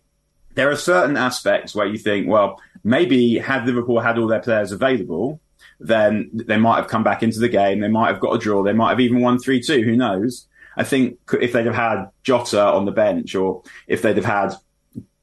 there 0.55 0.71
are 0.71 0.75
certain 0.75 1.17
aspects 1.17 1.75
where 1.75 1.85
you 1.85 1.97
think, 1.97 2.27
well, 2.27 2.59
maybe 2.83 3.37
had 3.37 3.65
Liverpool 3.65 3.99
had 3.99 4.17
all 4.17 4.27
their 4.27 4.39
players 4.39 4.71
available, 4.71 5.39
then 5.79 6.29
they 6.33 6.57
might 6.57 6.77
have 6.77 6.87
come 6.87 7.03
back 7.03 7.21
into 7.23 7.39
the 7.39 7.49
game. 7.49 7.81
They 7.81 7.89
might 7.89 8.07
have 8.07 8.19
got 8.19 8.33
a 8.33 8.39
draw. 8.39 8.63
They 8.63 8.73
might 8.73 8.91
have 8.91 8.99
even 8.99 9.21
won 9.21 9.37
3 9.37 9.61
2. 9.61 9.83
Who 9.83 9.95
knows? 9.95 10.47
I 10.77 10.83
think 10.83 11.19
if 11.33 11.53
they'd 11.53 11.65
have 11.65 11.75
had 11.75 12.05
Jota 12.23 12.63
on 12.63 12.85
the 12.85 12.91
bench 12.91 13.35
or 13.35 13.63
if 13.87 14.01
they'd 14.01 14.15
have 14.17 14.25
had 14.25 14.53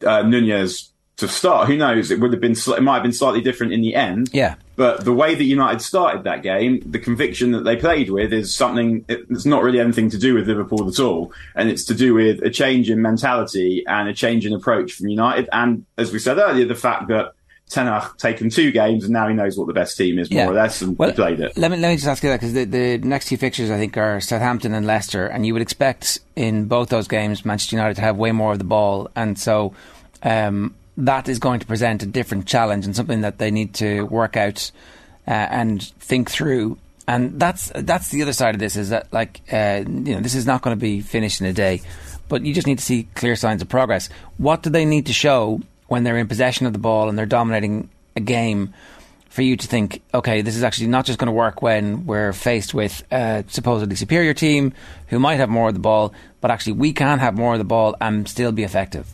uh, 0.05 0.23
Nunez 0.23 0.93
to 1.17 1.29
start, 1.29 1.69
who 1.69 1.77
knows? 1.77 2.11
It 2.11 2.19
would 2.21 2.33
have 2.33 2.41
been, 2.41 2.53
it 2.53 2.83
might 2.83 2.95
have 2.95 3.03
been 3.03 3.13
slightly 3.13 3.41
different 3.41 3.73
in 3.73 3.83
the 3.83 3.95
end. 3.95 4.31
Yeah. 4.33 4.57
But 4.77 5.05
the 5.05 5.13
way 5.13 5.37
that 5.37 5.45
United 5.45 5.81
started 5.81 6.25
that 6.25 6.43
game, 6.43 6.83
the 6.85 6.99
conviction 6.99 7.53
that 7.53 7.63
they 7.63 7.77
played 7.77 8.11
with 8.11 8.33
is 8.33 8.53
something, 8.53 9.05
it's 9.09 9.47
not 9.47 9.63
really 9.63 9.79
anything 9.79 10.11
to 10.11 10.19
do 10.19 10.35
with 10.35 10.49
Liverpool 10.49 10.89
at 10.89 10.99
all. 10.99 11.33
And 11.55 11.69
it's 11.69 11.85
to 11.85 11.95
do 11.95 12.15
with 12.15 12.43
a 12.43 12.51
change 12.51 12.91
in 12.91 13.01
mentality 13.01 13.85
and 13.87 14.09
a 14.09 14.15
change 14.15 14.45
in 14.45 14.53
approach 14.53 14.93
from 14.93 15.09
United. 15.09 15.49
And 15.53 15.87
as 15.97 16.13
we 16.13 16.19
said 16.19 16.39
earlier, 16.39 16.67
the 16.67 16.75
fact 16.75 17.07
that 17.09 17.35
Ten 17.71 17.87
Hag 17.87 18.19
taken 18.19 18.51
two 18.51 18.73
games 18.73 19.05
and 19.05 19.13
now 19.13 19.27
he 19.27 19.35
knows 19.35 19.57
what 19.57 19.67
the 19.67 19.73
best 19.73 19.97
team 19.97 20.19
is 20.19 20.31
more 20.31 20.45
yeah. 20.45 20.51
or 20.51 20.55
less 20.55 20.83
and 20.83 20.99
well, 20.99 21.13
played 21.13 21.41
it. 21.41 21.57
Let 21.57 21.71
me 21.71 21.79
let 21.79 21.91
me 21.91 21.97
just 21.97 22.07
ask 22.07 22.23
you 22.23 22.29
that 22.31 22.41
because 22.41 22.53
the, 22.53 22.65
the 22.65 22.99
next 22.99 23.29
two 23.29 23.37
fixtures 23.37 23.71
I 23.71 23.79
think 23.79 23.97
are 23.97 24.21
Southampton 24.21 24.75
and 24.75 24.87
Leicester, 24.87 25.27
and 25.27 25.47
you 25.47 25.55
would 25.55 25.63
expect 25.63 26.19
in 26.37 26.67
both 26.67 26.91
those 26.91 27.09
games 27.09 27.45
Manchester 27.45 27.77
United 27.77 27.95
to 27.95 28.03
have 28.03 28.17
way 28.17 28.33
more 28.33 28.53
of 28.53 28.59
the 28.59 28.65
ball, 28.65 29.11
and 29.17 29.39
so 29.39 29.73
um, 30.23 30.75
that 30.97 31.29
is 31.29 31.39
going 31.39 31.61
to 31.61 31.67
present 31.67 32.03
a 32.03 32.07
different 32.07 32.47
challenge 32.47 32.87
and 32.87 32.95
something 32.95 33.23
that 33.23 33.39
they 33.39 33.51
need 33.51 33.75
to 33.75 34.03
work 34.03 34.37
out 34.37 34.71
uh, 35.27 35.31
and 35.31 35.83
think 35.83 36.31
through. 36.31 36.79
And 37.07 37.39
that's 37.39 37.71
that's 37.75 38.11
the 38.11 38.23
other 38.23 38.33
side 38.33 38.55
of 38.55 38.61
this 38.61 38.77
is 38.77 38.89
that 38.91 39.13
like 39.13 39.43
uh, 39.53 39.85
you 39.87 40.15
know 40.15 40.21
this 40.21 40.35
is 40.35 40.47
not 40.47 40.63
going 40.63 40.77
to 40.77 40.81
be 40.81 41.01
finished 41.01 41.41
in 41.41 41.47
a 41.47 41.53
day, 41.53 41.83
but 42.29 42.45
you 42.45 42.55
just 42.55 42.67
need 42.67 42.79
to 42.79 42.85
see 42.85 43.09
clear 43.15 43.37
signs 43.37 43.61
of 43.61 43.69
progress. 43.69 44.09
What 44.39 44.63
do 44.63 44.71
they 44.71 44.85
need 44.85 45.07
to 45.07 45.13
show 45.13 45.61
when 45.89 46.05
they're 46.05 46.17
in 46.17 46.29
possession 46.29 46.67
of 46.67 46.73
the 46.73 46.79
ball 46.79 47.09
and 47.09 47.19
they're 47.19 47.27
dominating 47.27 47.91
a 48.17 48.21
game 48.21 48.73
for 49.29 49.43
you 49.43 49.57
to 49.57 49.67
think, 49.67 50.01
okay, 50.15 50.43
this 50.43 50.57
is 50.57 50.63
actually 50.63 50.87
not 50.87 51.05
just 51.05 51.19
going 51.19 51.27
to 51.27 51.33
work 51.33 51.61
when 51.61 52.07
we're 52.07 52.33
faced 52.33 52.73
with 52.73 53.03
a 53.11 53.45
supposedly 53.49 53.97
superior 53.97 54.33
team 54.33 54.73
who 55.09 55.19
might 55.19 55.37
have 55.37 55.49
more 55.49 55.69
of 55.69 55.75
the 55.75 55.81
ball, 55.81 56.15
but 56.41 56.53
actually 56.53 56.73
we 56.75 56.93
can 56.93 57.19
have 57.19 57.37
more 57.37 57.55
of 57.55 57.59
the 57.59 57.65
ball 57.65 57.97
and 58.01 58.29
still 58.29 58.53
be 58.53 58.63
effective. 58.63 59.13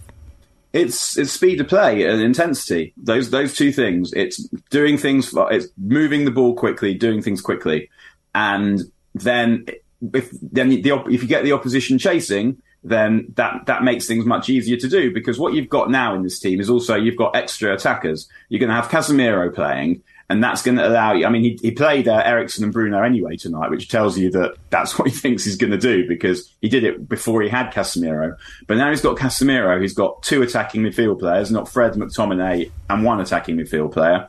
It's 0.73 1.19
it's 1.19 1.33
speed 1.33 1.61
of 1.61 1.69
play 1.69 2.05
and 2.05 2.23
intensity. 2.23 2.93
Those 2.97 3.31
those 3.31 3.55
two 3.57 3.73
things. 3.73 4.13
It's 4.13 4.39
doing 4.71 4.99
things. 4.99 5.35
It's 5.51 5.67
moving 5.77 6.25
the 6.25 6.31
ball 6.31 6.55
quickly, 6.55 6.95
doing 6.95 7.23
things 7.23 7.41
quickly, 7.41 7.91
and 8.35 8.81
then 9.15 9.67
if 10.15 10.31
then 10.41 10.69
the 10.69 11.05
if 11.11 11.23
you 11.23 11.29
get 11.29 11.45
the 11.45 11.53
opposition 11.53 11.99
chasing, 11.99 12.63
then 12.83 13.33
that, 13.37 13.67
that 13.67 13.83
makes 13.83 14.07
things 14.07 14.25
much 14.25 14.49
easier 14.49 14.77
to 14.77 14.89
do 14.89 15.13
because 15.13 15.39
what 15.39 15.53
you've 15.53 15.69
got 15.69 15.91
now 15.91 16.15
in 16.15 16.23
this 16.23 16.39
team 16.39 16.61
is 16.61 16.71
also 16.71 16.95
you've 16.95 17.17
got 17.17 17.37
extra 17.37 17.75
attackers. 17.75 18.29
You're 18.49 18.61
going 18.61 18.71
to 18.71 18.75
have 18.75 18.89
Casemiro 18.89 19.55
playing 19.55 20.03
and 20.31 20.45
that's 20.45 20.63
going 20.63 20.77
to 20.77 20.87
allow 20.87 21.13
you. 21.13 21.27
I 21.27 21.29
mean, 21.29 21.43
he, 21.43 21.59
he 21.61 21.73
played 21.73 22.07
uh, 22.07 22.23
Eriksen 22.25 22.63
and 22.63 22.73
Bruno 22.73 23.03
anyway 23.03 23.37
tonight, 23.37 23.69
which 23.69 23.89
tells 23.89 24.17
you 24.17 24.31
that 24.31 24.55
that's 24.71 24.97
what 24.99 25.09
he 25.09 25.15
thinks 25.15 25.45
he's 25.45 25.57
going 25.57 25.73
to 25.73 25.79
do 25.79 26.07
because 26.07 26.55
he 26.63 26.69
did 26.69 26.85
it 26.85 27.09
before 27.09 27.43
he 27.43 27.49
had 27.49 27.73
Casemiro. 27.73 28.37
But 28.69 28.77
now 28.77 28.91
he's 28.91 29.01
got 29.01 29.19
Casemiro, 29.19 29.83
he's 29.83 29.93
got 29.93 30.23
two 30.23 30.43
attacking 30.43 30.83
midfield 30.83 31.19
players, 31.19 31.51
not 31.51 31.69
Fred 31.69 31.95
McTominay 31.95 32.71
and 32.89 33.05
one 33.05 33.21
attacking 33.21 33.57
midfield 33.57 33.93
player. 33.93 34.29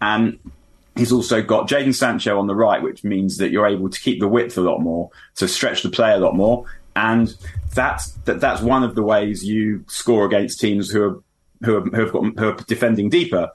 And 0.00 0.38
he's 0.96 1.10
also 1.10 1.42
got 1.42 1.68
Jadon 1.68 1.96
Sancho 1.96 2.38
on 2.38 2.46
the 2.46 2.54
right, 2.54 2.80
which 2.80 3.02
means 3.02 3.38
that 3.38 3.50
you're 3.50 3.66
able 3.66 3.90
to 3.90 4.00
keep 4.00 4.20
the 4.20 4.28
width 4.28 4.56
a 4.56 4.60
lot 4.60 4.78
more, 4.78 5.10
to 5.34 5.48
stretch 5.48 5.82
the 5.82 5.90
play 5.90 6.12
a 6.12 6.18
lot 6.18 6.36
more. 6.36 6.64
And 6.94 7.34
that's 7.74 8.12
that, 8.24 8.40
that's 8.40 8.62
one 8.62 8.84
of 8.84 8.94
the 8.94 9.02
ways 9.02 9.44
you 9.44 9.84
score 9.88 10.26
against 10.26 10.60
teams 10.60 10.90
who 10.90 11.02
are 11.02 11.22
who, 11.64 11.76
are, 11.76 11.82
who 11.82 12.00
have 12.00 12.12
got 12.12 12.38
who 12.38 12.48
are 12.50 12.56
defending 12.68 13.08
deeper. 13.08 13.50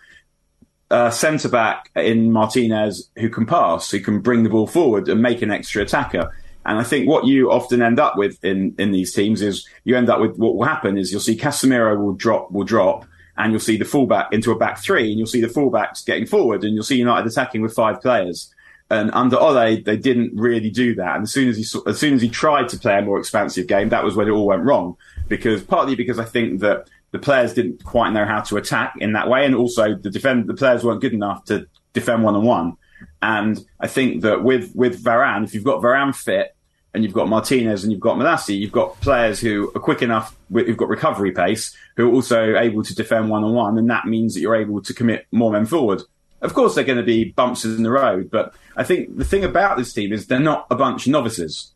Uh, 0.91 1.09
centre 1.09 1.49
back 1.49 1.89
in 1.95 2.31
Martinez 2.31 3.09
who 3.17 3.27
can 3.27 3.45
pass, 3.47 3.89
who 3.89 3.99
can 3.99 4.19
bring 4.19 4.43
the 4.43 4.49
ball 4.49 4.67
forward 4.67 5.09
and 5.09 5.19
make 5.19 5.41
an 5.41 5.49
extra 5.49 5.81
attacker. 5.81 6.31
And 6.65 6.79
I 6.79 6.83
think 6.83 7.07
what 7.07 7.25
you 7.25 7.51
often 7.51 7.81
end 7.81 7.99
up 7.99 8.17
with 8.17 8.43
in, 8.43 8.75
in 8.77 8.91
these 8.91 9.13
teams 9.13 9.41
is 9.41 9.67
you 9.83 9.95
end 9.95 10.09
up 10.09 10.19
with 10.19 10.37
what 10.37 10.55
will 10.55 10.65
happen 10.65 10.97
is 10.97 11.11
you'll 11.11 11.21
see 11.21 11.37
Casemiro 11.37 11.97
will 11.97 12.13
drop 12.13 12.51
will 12.51 12.63
drop 12.63 13.05
and 13.37 13.51
you'll 13.51 13.59
see 13.59 13.77
the 13.77 13.85
fullback 13.85 14.31
into 14.31 14.51
a 14.51 14.57
back 14.57 14.79
three 14.79 15.09
and 15.09 15.17
you'll 15.17 15.27
see 15.27 15.41
the 15.41 15.47
fullbacks 15.47 16.05
getting 16.05 16.25
forward 16.25 16.63
and 16.63 16.73
you'll 16.73 16.83
see 16.83 16.97
United 16.97 17.27
attacking 17.27 17.61
with 17.61 17.73
five 17.73 18.01
players. 18.01 18.51
And 18.89 19.09
under 19.13 19.37
Ole, 19.37 19.81
they 19.81 19.97
didn't 19.97 20.35
really 20.35 20.69
do 20.69 20.93
that. 20.95 21.15
And 21.15 21.23
as 21.23 21.31
soon 21.31 21.49
as 21.49 21.57
he 21.57 21.79
as 21.87 21.99
soon 21.99 22.13
as 22.13 22.21
he 22.21 22.29
tried 22.29 22.69
to 22.69 22.77
play 22.77 22.97
a 22.97 23.01
more 23.01 23.19
expansive 23.19 23.67
game, 23.67 23.89
that 23.89 24.03
was 24.03 24.15
when 24.15 24.27
it 24.27 24.31
all 24.31 24.45
went 24.45 24.63
wrong. 24.63 24.95
Because 25.27 25.63
partly 25.63 25.95
because 25.95 26.19
I 26.19 26.25
think 26.25 26.59
that 26.59 26.87
the 27.15 27.19
players 27.19 27.53
didn't 27.53 27.81
quite 27.85 28.11
know 28.11 28.25
how 28.25 28.41
to 28.41 28.57
attack 28.57 28.95
in 28.99 29.13
that 29.13 29.29
way, 29.29 29.45
and 29.45 29.55
also 29.55 29.95
the 29.95 30.09
defend 30.09 30.47
the 30.47 30.53
players 30.53 30.83
weren't 30.83 30.99
good 30.99 31.13
enough 31.13 31.45
to 31.45 31.65
defend 31.93 32.23
one 32.23 32.35
on 32.35 32.43
one. 32.43 32.77
And 33.21 33.57
I 33.79 33.87
think 33.87 34.23
that 34.23 34.43
with 34.43 34.75
with 34.75 35.01
Varane, 35.01 35.45
if 35.45 35.53
you've 35.53 35.63
got 35.63 35.81
Varane 35.81 36.13
fit 36.13 36.53
and 36.93 37.05
you've 37.05 37.13
got 37.13 37.29
Martinez 37.29 37.83
and 37.83 37.93
you've 37.93 38.01
got 38.01 38.17
Malacia, 38.17 38.59
you've 38.59 38.73
got 38.73 38.99
players 38.99 39.39
who 39.39 39.71
are 39.75 39.79
quick 39.79 40.01
enough, 40.01 40.35
who've 40.51 40.75
got 40.75 40.89
recovery 40.89 41.31
pace, 41.31 41.73
who 41.95 42.09
are 42.09 42.13
also 42.13 42.57
able 42.57 42.83
to 42.83 42.93
defend 42.93 43.29
one 43.29 43.45
on 43.45 43.53
one, 43.53 43.77
and 43.77 43.89
that 43.89 44.05
means 44.05 44.33
that 44.33 44.41
you're 44.41 44.57
able 44.57 44.81
to 44.81 44.93
commit 44.93 45.25
more 45.31 45.51
men 45.53 45.65
forward. 45.65 46.01
Of 46.41 46.53
course, 46.53 46.75
they're 46.75 46.83
going 46.83 46.97
to 46.97 47.03
be 47.03 47.31
bumps 47.31 47.63
in 47.63 47.83
the 47.83 47.91
road, 47.91 48.29
but 48.29 48.53
I 48.75 48.83
think 48.83 49.15
the 49.17 49.23
thing 49.23 49.45
about 49.45 49.77
this 49.77 49.93
team 49.93 50.11
is 50.11 50.27
they're 50.27 50.39
not 50.39 50.67
a 50.69 50.75
bunch 50.75 51.05
of 51.05 51.13
novices. 51.13 51.71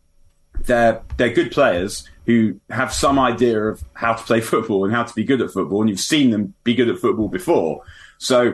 They're 0.65 1.02
they're 1.17 1.34
good 1.34 1.52
players 1.52 2.08
who 2.26 2.60
have 2.69 2.93
some 2.93 3.17
idea 3.17 3.60
of 3.60 3.84
how 3.93 4.13
to 4.13 4.24
play 4.24 4.41
football 4.54 4.86
and 4.86 4.93
how 4.93 5.04
to 5.04 5.15
be 5.15 5.24
good 5.24 5.41
at 5.41 5.52
football, 5.52 5.82
and 5.82 5.89
you've 5.89 6.00
seen 6.00 6.30
them 6.30 6.54
be 6.63 6.76
good 6.76 6.89
at 6.89 7.00
football 7.00 7.28
before. 7.28 7.84
So, 8.17 8.54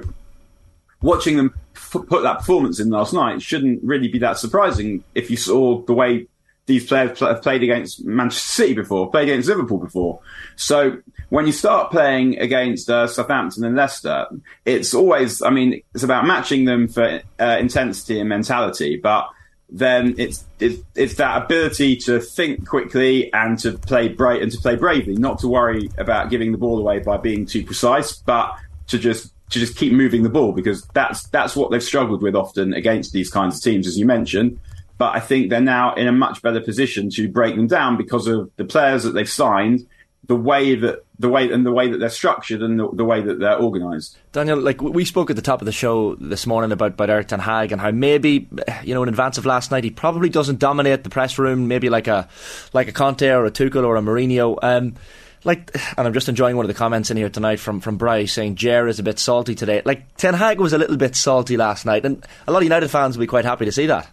watching 1.02 1.38
them 1.38 1.54
f- 1.76 2.06
put 2.08 2.24
that 2.24 2.40
performance 2.40 2.80
in 2.80 2.90
last 2.90 3.14
night 3.14 3.42
shouldn't 3.42 3.84
really 3.84 4.08
be 4.08 4.20
that 4.20 4.38
surprising 4.38 5.04
if 5.14 5.30
you 5.30 5.38
saw 5.38 5.82
the 5.84 5.94
way 5.94 6.28
these 6.68 6.88
players 6.88 7.20
have 7.20 7.42
played 7.44 7.64
against 7.64 8.04
Manchester 8.04 8.64
City 8.64 8.74
before, 8.74 9.12
played 9.12 9.30
against 9.30 9.48
Liverpool 9.48 9.78
before. 9.78 10.20
So 10.56 10.98
when 11.30 11.46
you 11.46 11.52
start 11.52 11.92
playing 11.92 12.40
against 12.40 12.90
uh, 12.90 13.08
Southampton 13.08 13.64
and 13.66 13.76
Leicester, 13.76 14.28
it's 14.66 14.94
always, 14.94 15.42
I 15.44 15.52
mean, 15.52 15.82
it's 15.94 16.04
about 16.04 16.26
matching 16.26 16.66
them 16.66 16.88
for 16.88 17.22
uh, 17.40 17.58
intensity 17.60 18.20
and 18.20 18.30
mentality, 18.30 18.98
but 18.98 19.30
then 19.70 20.16
it's, 20.18 20.46
it's, 20.60 20.82
it's 20.96 21.16
that 21.16 21.44
ability 21.44 21.96
to 21.98 22.20
think 22.20 22.68
quickly 22.68 23.34
and 23.34 23.58
to 23.60 23.74
play 23.74 24.08
bright 24.08 24.42
and 24.42 24.52
to 24.52 24.58
play 24.60 24.76
bravely, 24.76 25.16
not 25.16 25.40
to 25.40 25.48
worry 25.48 25.90
about 25.98 26.30
giving 26.30 26.52
the 26.52 26.58
ball 26.58 26.80
away 26.80 27.00
by 27.00 27.18
being 27.18 27.46
too 27.46 27.66
precise, 27.66 28.16
but 28.16 28.56
to 28.88 29.00
just 29.00 29.32
to 29.50 29.60
just 29.60 29.78
keep 29.78 29.94
moving 29.94 30.24
the 30.24 30.30
ball 30.30 30.52
because 30.52 30.86
that's 30.94 31.28
that's 31.28 31.56
what 31.56 31.72
they've 31.72 31.84
struggled 31.84 32.22
with 32.22 32.36
often 32.36 32.74
against 32.74 33.14
these 33.14 33.30
kinds 33.30 33.58
of 33.58 33.64
teams, 33.64 33.88
as 33.88 33.98
you 33.98 34.06
mentioned. 34.06 34.60
But 34.98 35.16
I 35.16 35.20
think 35.20 35.50
they're 35.50 35.62
now 35.62 35.94
in 35.96 36.08
a 36.08 36.12
much 36.12 36.42
better 36.42 36.62
position 36.62 37.10
to 37.12 37.30
break 37.30 37.56
them 37.56 37.68
down 37.68 37.98
because 37.98 38.28
of 38.28 38.50
the 38.56 38.66
players 38.66 39.04
that 39.04 39.12
they've 39.12 39.30
signed, 39.30 39.86
the 40.28 40.36
way 40.36 40.76
that 40.76 41.06
the 41.20 41.30
way 41.30 41.52
and 41.52 41.66
the 41.66 41.72
way 41.72 41.90
that 41.90 41.98
they're 41.98 42.10
structured 42.10 42.62
and 42.62 42.80
the, 42.80 42.90
the 42.92 43.06
way 43.06 43.22
that 43.22 43.40
they're 43.40 43.60
organised. 43.60 44.18
Daniel, 44.32 44.60
like 44.60 44.82
we 44.82 45.06
spoke 45.06 45.30
at 45.30 45.36
the 45.36 45.42
top 45.42 45.62
of 45.62 45.66
the 45.66 45.72
show 45.72 46.16
this 46.16 46.46
morning 46.46 46.72
about 46.72 46.94
about 46.94 47.10
Erik 47.10 47.28
ten 47.28 47.40
Hag 47.40 47.72
and 47.72 47.80
how 47.80 47.92
maybe 47.92 48.48
you 48.84 48.94
know 48.94 49.04
in 49.04 49.10
advance 49.10 49.38
of 49.38 49.46
last 49.46 49.72
night 49.72 49.84
he 49.84 49.92
probably 49.92 50.30
doesn't 50.30 50.60
dominate 50.60 51.04
the 51.04 51.10
press 51.10 51.38
room, 51.38 51.68
maybe 51.68 51.90
like 51.90 52.08
a 52.08 52.28
like 52.74 52.88
a 52.88 52.92
Conte 52.92 53.28
or 53.28 53.46
a 53.46 53.52
Tuchel 53.52 53.86
or 53.86 53.96
a 53.96 54.02
Mourinho. 54.02 54.58
Um, 54.62 54.96
like, 55.44 55.72
and 55.96 56.08
I'm 56.08 56.14
just 56.14 56.28
enjoying 56.28 56.56
one 56.56 56.66
of 56.66 56.70
the 56.70 56.74
comments 56.74 57.12
in 57.12 57.18
here 57.18 57.30
tonight 57.30 57.60
from 57.60 57.80
from 57.80 57.98
Bryce 57.98 58.34
saying 58.34 58.56
Jer 58.56 58.88
is 58.88 59.00
a 59.00 59.04
bit 59.04 59.20
salty 59.20 59.54
today. 59.54 59.82
Like 59.86 60.16
Ten 60.18 60.34
Hag 60.34 60.60
was 60.60 60.74
a 60.74 60.78
little 60.78 60.98
bit 60.98 61.16
salty 61.16 61.56
last 61.56 61.86
night, 61.86 62.04
and 62.04 62.26
a 62.48 62.52
lot 62.52 62.60
of 62.60 62.64
United 62.64 62.90
fans 62.90 63.16
will 63.16 63.24
be 63.24 63.28
quite 63.28 63.46
happy 63.46 63.66
to 63.66 63.72
see 63.72 63.86
that. 63.86 64.10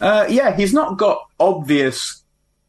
Uh, 0.00 0.26
yeah, 0.28 0.56
he's 0.56 0.72
not 0.72 0.96
got 0.96 1.28
obvious 1.38 2.22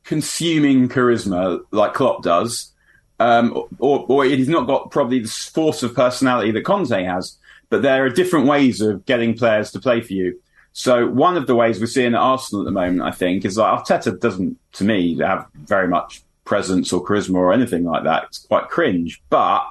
consuming 0.10 0.90
charisma 0.90 1.62
like 1.70 1.94
Klopp 1.94 2.24
does, 2.24 2.74
um, 3.20 3.56
or, 3.78 4.08
or 4.10 4.26
he's 4.26 4.50
not 4.50 4.66
got 4.66 4.90
probably 4.90 5.20
the 5.20 5.28
force 5.28 5.84
of 5.84 5.94
personality 5.94 6.50
that 6.52 6.66
Conte 6.66 7.04
has. 7.04 7.38
But 7.70 7.84
there 7.84 8.04
are 8.04 8.10
different 8.10 8.48
ways 8.48 8.82
of 8.82 9.06
getting 9.06 9.38
players 9.38 9.70
to 9.72 9.80
play 9.80 10.02
for 10.02 10.14
you. 10.14 10.42
So 10.74 11.06
one 11.06 11.38
of 11.38 11.46
the 11.46 11.54
ways 11.54 11.80
we're 11.80 11.86
seeing 11.86 12.16
at 12.16 12.20
Arsenal 12.20 12.64
at 12.64 12.66
the 12.66 12.72
moment, 12.72 13.04
I 13.04 13.12
think, 13.12 13.46
is 13.46 13.56
that 13.56 13.86
Arteta 13.86 14.20
doesn't, 14.20 14.58
to 14.74 14.84
me, 14.84 15.16
have 15.20 15.46
very 15.54 15.88
much 15.88 16.24
presence 16.44 16.92
or 16.92 17.04
charisma 17.06 17.36
or 17.36 17.54
anything 17.54 17.84
like 17.84 18.04
that. 18.06 18.24
It's 18.24 18.40
quite 18.40 18.70
cringe, 18.70 19.22
but 19.30 19.64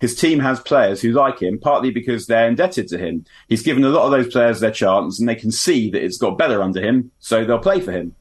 his 0.00 0.14
team 0.14 0.38
has 0.38 0.60
players 0.60 1.02
who 1.02 1.10
like 1.10 1.42
him, 1.42 1.58
partly 1.58 1.90
because 1.90 2.28
they're 2.28 2.46
indebted 2.46 2.86
to 2.88 2.98
him. 2.98 3.24
He's 3.48 3.64
given 3.64 3.82
a 3.82 3.88
lot 3.88 4.04
of 4.04 4.12
those 4.12 4.32
players 4.32 4.60
their 4.60 4.70
chance 4.70 5.18
and 5.18 5.28
they 5.28 5.34
can 5.34 5.50
see 5.50 5.90
that 5.90 6.04
it's 6.04 6.16
got 6.18 6.38
better 6.38 6.62
under 6.62 6.80
him, 6.80 7.10
so 7.18 7.44
they'll 7.44 7.58
play 7.58 7.80
for 7.80 7.90
him. 7.90 8.14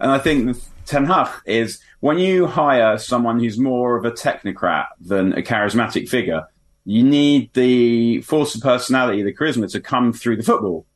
And 0.00 0.10
I 0.10 0.18
think 0.18 0.56
Ten 0.86 1.04
Hag 1.06 1.28
is 1.46 1.80
when 2.00 2.18
you 2.18 2.46
hire 2.46 2.98
someone 2.98 3.38
who's 3.38 3.58
more 3.58 3.96
of 3.96 4.04
a 4.04 4.10
technocrat 4.10 4.86
than 5.00 5.32
a 5.32 5.42
charismatic 5.42 6.08
figure, 6.08 6.46
you 6.84 7.02
need 7.02 7.52
the 7.54 8.22
force 8.22 8.54
of 8.54 8.60
personality, 8.60 9.22
the 9.22 9.32
charisma 9.32 9.70
to 9.72 9.80
come 9.80 10.12
through 10.12 10.36
the 10.36 10.42
football. 10.42 10.86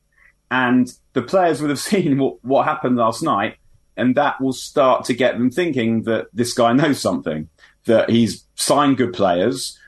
And 0.51 0.93
the 1.13 1.23
players 1.23 1.61
would 1.61 1.71
have 1.71 1.79
seen 1.93 2.19
what, 2.19 2.45
what 2.45 2.65
happened 2.65 2.97
last 2.97 3.23
night, 3.23 3.57
and 3.97 4.15
that 4.17 4.41
will 4.41 4.53
start 4.53 5.05
to 5.07 5.15
get 5.15 5.39
them 5.39 5.51
thinking 5.51 6.03
that 6.03 6.27
this 6.33 6.53
guy 6.53 6.73
knows 6.73 7.01
something, 7.01 7.49
that 7.85 8.11
he's 8.11 8.45
signed 8.57 8.97
good 8.97 9.13
players, 9.13 9.79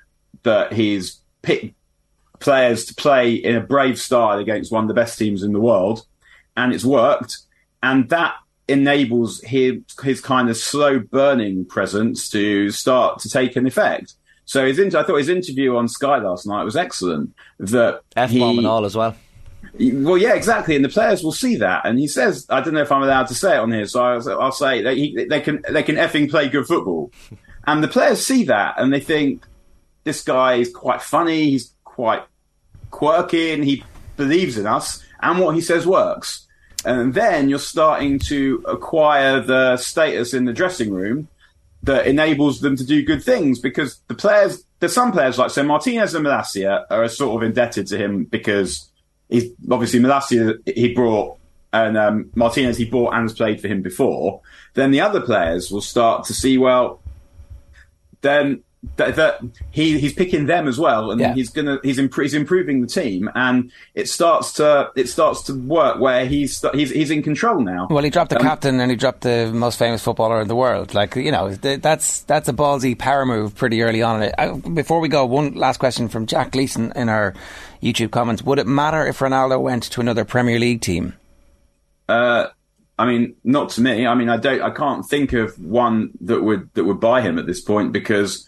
that 0.45 0.73
he's 0.73 1.21
picked 1.43 1.75
players 2.39 2.85
to 2.85 2.95
play 2.95 3.35
in 3.35 3.57
a 3.57 3.61
brave 3.61 3.99
style 3.99 4.39
against 4.39 4.71
one 4.71 4.85
of 4.85 4.89
the 4.89 4.95
best 4.95 5.19
teams 5.19 5.43
in 5.43 5.53
the 5.53 5.61
world, 5.61 6.07
and 6.57 6.73
it's 6.73 6.85
worked. 6.85 7.39
And 7.83 8.09
that 8.11 8.35
enables 8.69 9.41
his, 9.41 9.81
his 10.03 10.21
kind 10.21 10.49
of 10.51 10.57
slow 10.57 10.99
burning 10.99 11.65
presence 11.65 12.29
to 12.31 12.71
start 12.71 13.19
to 13.21 13.29
take 13.29 13.57
an 13.57 13.67
effect. 13.67 14.15
So 14.45 14.67
his 14.67 14.79
inter- 14.79 15.01
I 15.01 15.03
thought 15.03 15.17
his 15.17 15.29
interview 15.29 15.77
on 15.77 15.89
Sky 15.89 16.19
last 16.19 16.47
night 16.47 16.65
was 16.65 16.77
excellent. 16.77 17.35
That 17.59 18.03
F 18.17 18.33
bomb 18.33 18.59
and 18.59 18.67
all 18.67 18.85
as 18.85 18.97
well. 18.97 19.15
Well, 19.79 20.17
yeah, 20.17 20.35
exactly, 20.35 20.75
and 20.75 20.85
the 20.85 20.89
players 20.89 21.23
will 21.23 21.33
see 21.33 21.57
that. 21.57 21.85
And 21.85 21.99
he 21.99 22.09
says, 22.09 22.47
I 22.49 22.61
don't 22.61 22.75
know 22.75 22.81
if 22.81 22.91
I'm 22.91 23.03
allowed 23.03 23.27
to 23.29 23.35
say 23.35 23.57
it 23.57 23.59
on 23.59 23.71
here, 23.71 23.87
so 23.87 24.03
I'll, 24.03 24.41
I'll 24.41 24.53
say 24.53 24.83
they, 24.83 25.27
they 25.27 25.41
can 25.41 25.63
they 25.69 25.83
can 25.83 25.97
effing 25.97 26.31
play 26.31 26.49
good 26.49 26.67
football, 26.67 27.13
and 27.67 27.85
the 27.85 27.89
players 27.89 28.25
see 28.25 28.45
that 28.45 28.77
and 28.79 28.93
they 28.93 29.01
think 29.01 29.45
this 30.05 30.23
guy 30.23 30.55
is 30.55 30.73
quite 30.73 31.03
funny, 31.03 31.51
he's 31.51 31.75
quite 31.85 32.23
quirky, 32.91 33.53
and 33.53 33.65
he 33.65 33.85
believes 34.17 34.57
in 34.57 34.67
us, 34.67 35.05
and 35.21 35.39
what 35.39 35.55
he 35.55 35.61
says 35.61 35.87
works. 35.87 36.48
And 36.85 37.13
then 37.13 37.49
you're 37.49 37.59
starting 37.59 38.19
to 38.21 38.65
acquire 38.67 39.41
the 39.41 39.77
status 39.77 40.33
in 40.33 40.45
the 40.45 40.53
dressing 40.53 40.93
room 40.93 41.29
that 41.83 42.07
enables 42.07 42.61
them 42.61 42.77
to 42.77 42.85
do 42.85 43.05
good 43.05 43.23
things 43.23 43.59
because 43.59 44.01
the 44.09 44.15
players, 44.15 44.65
there's 44.81 44.93
some 44.93 45.13
players 45.13 45.39
like, 45.39 45.51
so 45.51 45.63
Martinez 45.63 46.15
and 46.15 46.25
Malacia 46.25 46.87
are 46.91 47.09
sort 47.09 47.37
of 47.37 47.47
indebted 47.47 47.87
to 47.89 47.99
him 47.99 48.25
because 48.25 48.89
he's 49.29 49.51
obviously 49.71 50.01
Malacia 50.01 50.59
he 50.67 50.95
brought 50.95 51.39
and 51.73 51.97
um, 51.97 52.31
Martinez 52.35 52.79
he 52.79 52.85
bought 52.85 53.13
and 53.13 53.23
has 53.23 53.35
played 53.35 53.61
for 53.61 53.69
him 53.69 53.83
before. 53.83 54.41
Then 54.75 54.91
the 54.91 55.01
other 55.01 55.21
players 55.21 55.71
will 55.71 55.83
start 55.83 56.25
to 56.27 56.35
see, 56.35 56.59
well, 56.59 57.01
then 58.21 58.63
that, 58.97 59.17
that 59.17 59.41
he 59.71 59.99
he's 59.99 60.13
picking 60.13 60.47
them 60.47 60.69
as 60.69 60.79
well, 60.79 61.11
and 61.11 61.21
Yeah. 61.21 61.35
he's 61.35 61.51
gonna 61.51 61.79
he's, 61.83 61.99
imp- 61.99 62.15
he's 62.15 62.35
improving 62.35 62.81
the 62.81 62.87
team, 62.87 63.29
and 63.35 63.73
it 63.95 64.09
starts 64.09 64.53
to 64.55 64.91
it 64.95 65.09
starts 65.09 65.43
to 65.45 65.55
work 65.55 65.99
where 65.99 66.27
he's 66.27 66.65
he's 66.75 66.91
he's 66.91 67.11
in 67.11 67.23
control 67.23 67.61
now. 67.61 67.89
Well, 67.91 68.05
he 68.05 68.11
dropped 68.11 68.31
the 68.31 68.39
Um, 68.39 68.43
captain 68.45 68.79
and 68.81 68.91
he 68.91 68.97
dropped 68.97 69.23
the 69.23 69.51
most 69.53 69.79
famous 69.79 70.03
footballer 70.03 70.41
in 70.41 70.47
the 70.49 70.55
world. 70.55 70.95
Like 70.95 71.17
you 71.17 71.33
know, 71.33 71.53
th- 71.55 71.81
that's 71.83 72.21
that's 72.23 72.49
a 72.49 72.53
ballsy 72.53 72.97
power 72.97 73.27
move 73.27 73.57
pretty 73.57 73.83
early 73.83 74.01
on. 74.03 74.23
in 74.23 74.29
it. 74.29 74.35
I, 74.39 74.51
before 74.53 75.01
we 75.01 75.09
go, 75.09 75.27
one 75.27 75.55
last 75.55 75.79
question 75.79 76.09
from 76.09 76.27
Jack 76.27 76.53
Gleason 76.53 76.93
in 76.95 77.09
our 77.09 77.35
YouTube 77.83 78.13
comments: 78.13 78.43
Would 78.45 78.61
it 78.61 78.67
matter 78.69 79.05
if 79.07 79.19
Ronaldo 79.19 79.61
went 79.61 79.83
to 79.85 80.01
another 80.01 80.25
Premier 80.25 80.59
League 80.61 80.83
team? 80.83 81.15
Uh, 82.09 82.47
I 82.99 83.07
mean, 83.07 83.35
not 83.45 83.71
to 83.71 83.81
me. 83.81 84.07
I 84.07 84.15
mean, 84.15 84.29
I 84.29 84.37
don't. 84.37 84.63
I 84.63 84.71
can't 84.71 85.05
think 85.07 85.33
of 85.33 85.59
one 85.59 86.11
that 86.23 86.43
would 86.43 86.71
that 86.75 86.85
would 86.85 87.01
buy 87.01 87.21
him 87.23 87.39
at 87.39 87.47
this 87.47 87.61
point 87.61 87.93
because 87.93 88.47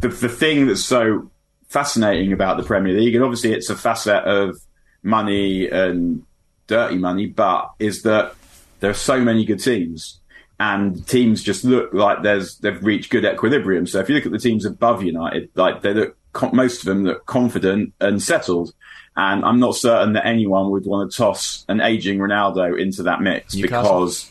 the 0.00 0.08
the 0.08 0.28
thing 0.28 0.66
that's 0.66 0.84
so 0.84 1.30
fascinating 1.68 2.32
about 2.32 2.56
the 2.56 2.62
Premier 2.62 2.94
League, 2.94 3.14
and 3.14 3.24
obviously 3.24 3.52
it's 3.52 3.70
a 3.70 3.76
facet 3.76 4.24
of 4.24 4.56
money 5.02 5.68
and 5.68 6.24
dirty 6.66 6.96
money, 6.96 7.26
but 7.26 7.72
is 7.78 8.02
that 8.02 8.34
there 8.80 8.90
are 8.90 8.94
so 8.94 9.20
many 9.20 9.44
good 9.44 9.62
teams. 9.62 10.20
And 10.60 11.06
teams 11.06 11.44
just 11.44 11.64
look 11.64 11.94
like 11.94 12.24
there's 12.24 12.58
they've 12.58 12.82
reached 12.82 13.10
good 13.10 13.24
equilibrium. 13.24 13.86
So 13.86 14.00
if 14.00 14.08
you 14.08 14.16
look 14.16 14.26
at 14.26 14.32
the 14.32 14.40
teams 14.40 14.64
above 14.64 15.04
United, 15.04 15.50
like 15.54 15.82
they 15.82 15.94
look 15.94 16.16
most 16.52 16.80
of 16.80 16.86
them 16.86 17.04
look 17.04 17.26
confident 17.26 17.94
and 18.00 18.20
settled. 18.20 18.72
And 19.16 19.44
I'm 19.44 19.60
not 19.60 19.76
certain 19.76 20.14
that 20.14 20.26
anyone 20.26 20.70
would 20.70 20.84
want 20.84 21.10
to 21.10 21.16
toss 21.16 21.64
an 21.68 21.80
aging 21.80 22.18
Ronaldo 22.18 22.80
into 22.80 23.04
that 23.04 23.20
mix 23.20 23.54
Newcastle? 23.54 24.06
because 24.06 24.30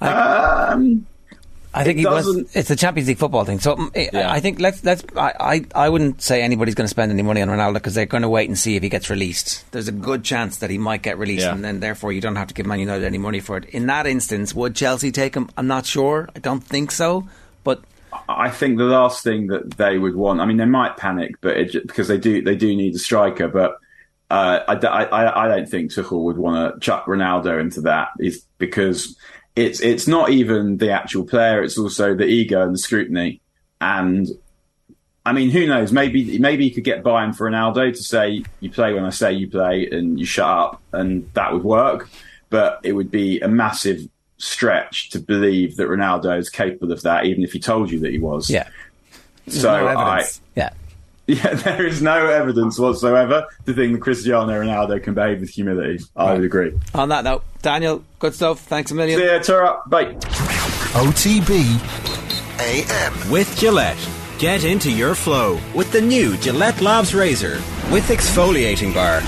um, 0.00 1.06
I 1.72 1.84
think 1.84 1.98
It 1.98 2.00
he 2.00 2.06
was. 2.06 2.50
It's 2.56 2.68
the 2.68 2.74
Champions 2.76 3.08
League 3.08 3.18
football 3.18 3.44
thing. 3.44 3.60
So 3.60 3.76
mm, 3.76 3.90
I- 3.96 4.10
Yeah. 4.12 4.32
I 4.32 4.40
think 4.40 4.58
let's 4.58 4.82
let's. 4.84 5.04
I, 5.16 5.32
I 5.74 5.84
I 5.84 5.88
wouldn't 5.88 6.20
say 6.20 6.42
anybody's 6.42 6.74
going 6.74 6.84
to 6.86 6.90
spend 6.90 7.12
any 7.12 7.22
money 7.22 7.42
on 7.42 7.48
Ronaldo 7.48 7.74
because 7.74 7.94
they're 7.94 8.06
going 8.06 8.22
to 8.22 8.28
wait 8.28 8.48
and 8.48 8.58
see 8.58 8.74
if 8.76 8.82
he 8.82 8.88
gets 8.88 9.08
released. 9.08 9.70
There's 9.70 9.86
a 9.86 9.92
good 9.92 10.24
chance 10.24 10.58
that 10.58 10.70
he 10.70 10.78
might 10.78 11.02
get 11.02 11.16
released, 11.18 11.44
Yeah. 11.44 11.52
and 11.54 11.64
then 11.64 11.78
therefore 11.80 12.12
you 12.12 12.20
don't 12.20 12.36
have 12.36 12.48
to 12.48 12.54
give 12.54 12.66
Man 12.66 12.80
United 12.80 13.04
any 13.04 13.18
money 13.18 13.38
for 13.40 13.56
it. 13.56 13.66
In 13.66 13.86
that 13.86 14.06
instance, 14.06 14.52
would 14.54 14.74
Chelsea 14.74 15.12
take 15.12 15.34
him? 15.36 15.48
I'm 15.56 15.68
not 15.68 15.86
sure. 15.86 16.28
I 16.34 16.40
don't 16.40 16.62
think 16.64 16.90
so. 16.90 17.28
But 17.62 17.82
I 18.28 18.50
think 18.50 18.78
the 18.78 18.84
last 18.84 19.22
thing 19.22 19.46
that 19.48 19.76
they 19.76 19.96
would 19.96 20.16
want. 20.16 20.40
I 20.40 20.46
mean, 20.46 20.56
they 20.56 20.64
might 20.64 20.96
panic, 20.96 21.36
but 21.40 21.56
it, 21.56 21.72
because 21.86 22.08
they 22.08 22.18
do 22.18 22.42
they 22.42 22.56
do 22.56 22.74
need 22.74 22.94
a 22.94 22.98
striker, 22.98 23.46
but. 23.48 23.76
Uh, 24.32 24.60
I- 24.68 25.06
I- 25.06 25.44
I 25.44 25.48
don't 25.48 25.68
think 25.68 25.90
Tuchel 25.90 26.22
would 26.22 26.38
want 26.38 26.74
to 26.74 26.78
chuck 26.80 27.06
Ronaldo 27.06 27.60
into 27.60 27.80
that, 27.80 28.10
is 28.20 28.44
because 28.58 29.16
it's 29.60 29.80
it's 29.80 30.06
not 30.06 30.30
even 30.30 30.78
the 30.78 30.90
actual 30.90 31.24
player; 31.24 31.62
it's 31.62 31.78
also 31.78 32.14
the 32.14 32.24
ego 32.24 32.62
and 32.62 32.74
the 32.74 32.78
scrutiny. 32.78 33.40
And 33.80 34.26
I 35.24 35.32
mean, 35.32 35.50
who 35.50 35.66
knows? 35.66 35.92
Maybe 35.92 36.38
maybe 36.38 36.64
you 36.64 36.72
could 36.72 36.84
get 36.84 37.02
buy-in 37.02 37.32
for 37.32 37.50
Ronaldo 37.50 37.94
to 37.94 38.02
say 38.02 38.42
you 38.60 38.70
play 38.70 38.94
when 38.94 39.04
I 39.04 39.10
say 39.10 39.32
you 39.32 39.48
play, 39.48 39.88
and 39.90 40.18
you 40.18 40.26
shut 40.26 40.48
up, 40.48 40.82
and 40.92 41.30
that 41.34 41.52
would 41.52 41.64
work. 41.64 42.08
But 42.48 42.80
it 42.82 42.92
would 42.92 43.10
be 43.10 43.40
a 43.40 43.48
massive 43.48 44.08
stretch 44.38 45.10
to 45.10 45.20
believe 45.20 45.76
that 45.76 45.88
Ronaldo 45.88 46.38
is 46.38 46.48
capable 46.48 46.92
of 46.92 47.02
that, 47.02 47.26
even 47.26 47.44
if 47.44 47.52
he 47.52 47.60
told 47.60 47.90
you 47.90 48.00
that 48.00 48.10
he 48.10 48.18
was. 48.18 48.48
yeah, 48.50 48.68
There's 49.44 49.60
So 49.60 49.70
no 49.70 49.86
I, 49.88 50.24
yeah. 50.56 50.70
Yeah, 51.30 51.54
there 51.64 51.86
is 51.86 52.02
no 52.02 52.26
evidence 52.26 52.78
whatsoever 52.78 53.46
to 53.66 53.72
think 53.72 53.92
that 53.94 54.00
Cristiano 54.00 54.52
Ronaldo 54.52 55.02
can 55.02 55.14
behave 55.14 55.40
with 55.40 55.50
humility. 55.50 56.02
I 56.16 56.34
would 56.34 56.44
agree. 56.44 56.72
On 56.94 57.08
that 57.10 57.24
note, 57.24 57.44
Daniel, 57.62 58.04
good 58.18 58.34
stuff. 58.34 58.60
Thanks 58.60 58.90
a 58.90 58.94
million. 58.94 59.18
See 59.18 59.26
ya, 59.26 59.38
Tura. 59.38 59.82
Bye. 59.86 60.14
OTB 60.92 61.50
AM. 62.60 63.30
With 63.30 63.56
Gillette. 63.56 64.08
Get 64.38 64.64
into 64.64 64.90
your 64.90 65.14
flow 65.14 65.60
with 65.74 65.92
the 65.92 66.00
new 66.00 66.36
Gillette 66.38 66.80
Labs 66.80 67.14
Razor 67.14 67.56
with 67.92 68.08
exfoliating 68.08 68.94
bar. 68.94 69.20